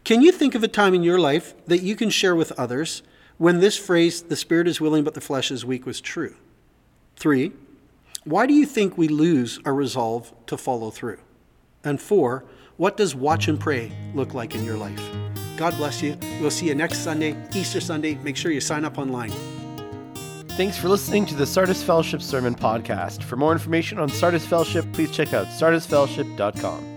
can 0.05 0.23
you 0.23 0.31
think 0.31 0.55
of 0.55 0.63
a 0.63 0.69
time 0.69 0.95
in 0.95 1.03
your 1.03 1.19
life 1.19 1.55
that 1.67 1.83
you 1.83 1.97
can 1.97 2.11
share 2.11 2.37
with 2.37 2.53
others 2.53 3.03
when 3.43 3.59
this 3.59 3.77
phrase, 3.77 4.23
the 4.23 4.37
spirit 4.37 4.69
is 4.69 4.81
willing 4.81 5.03
but 5.03 5.15
the 5.15 5.21
flesh 5.21 5.51
is 5.51 5.65
weak, 5.65 5.85
was 5.85 6.01
true? 6.01 6.37
Three, 7.17 7.51
why 8.23 8.47
do 8.47 8.55
you 8.55 8.65
think 8.65 8.97
we 8.97 9.09
lose 9.09 9.59
our 9.65 9.75
resolve 9.75 10.33
to 10.47 10.57
follow 10.57 10.93
through? 10.93 11.19
And 11.83 12.01
four, 12.01 12.45
what 12.77 12.97
does 12.97 13.17
watch 13.17 13.49
and 13.49 13.59
pray 13.59 13.91
look 14.15 14.33
like 14.33 14.55
in 14.55 14.65
your 14.65 14.77
life? 14.77 15.03
God 15.57 15.77
bless 15.77 16.01
you. 16.01 16.17
We'll 16.41 16.53
see 16.53 16.69
you 16.69 16.77
next 16.77 16.99
Sunday, 16.99 17.37
Easter 17.53 17.81
Sunday. 17.81 18.15
Make 18.23 18.37
sure 18.37 18.53
you 18.53 18.61
sign 18.61 18.85
up 18.85 18.97
online. 18.97 19.33
Thanks 20.51 20.79
for 20.79 20.89
listening 20.89 21.27
to 21.27 21.35
the 21.35 21.45
Sardis 21.45 21.83
Fellowship 21.83 22.23
Sermon 22.23 22.55
Podcast. 22.55 23.25
For 23.25 23.35
more 23.35 23.51
information 23.51 23.99
on 23.99 24.09
Sardis 24.09 24.47
Fellowship, 24.47 24.87
please 24.93 25.11
check 25.11 25.35
out 25.35 25.49
sardisfellowship.com. 25.49 26.92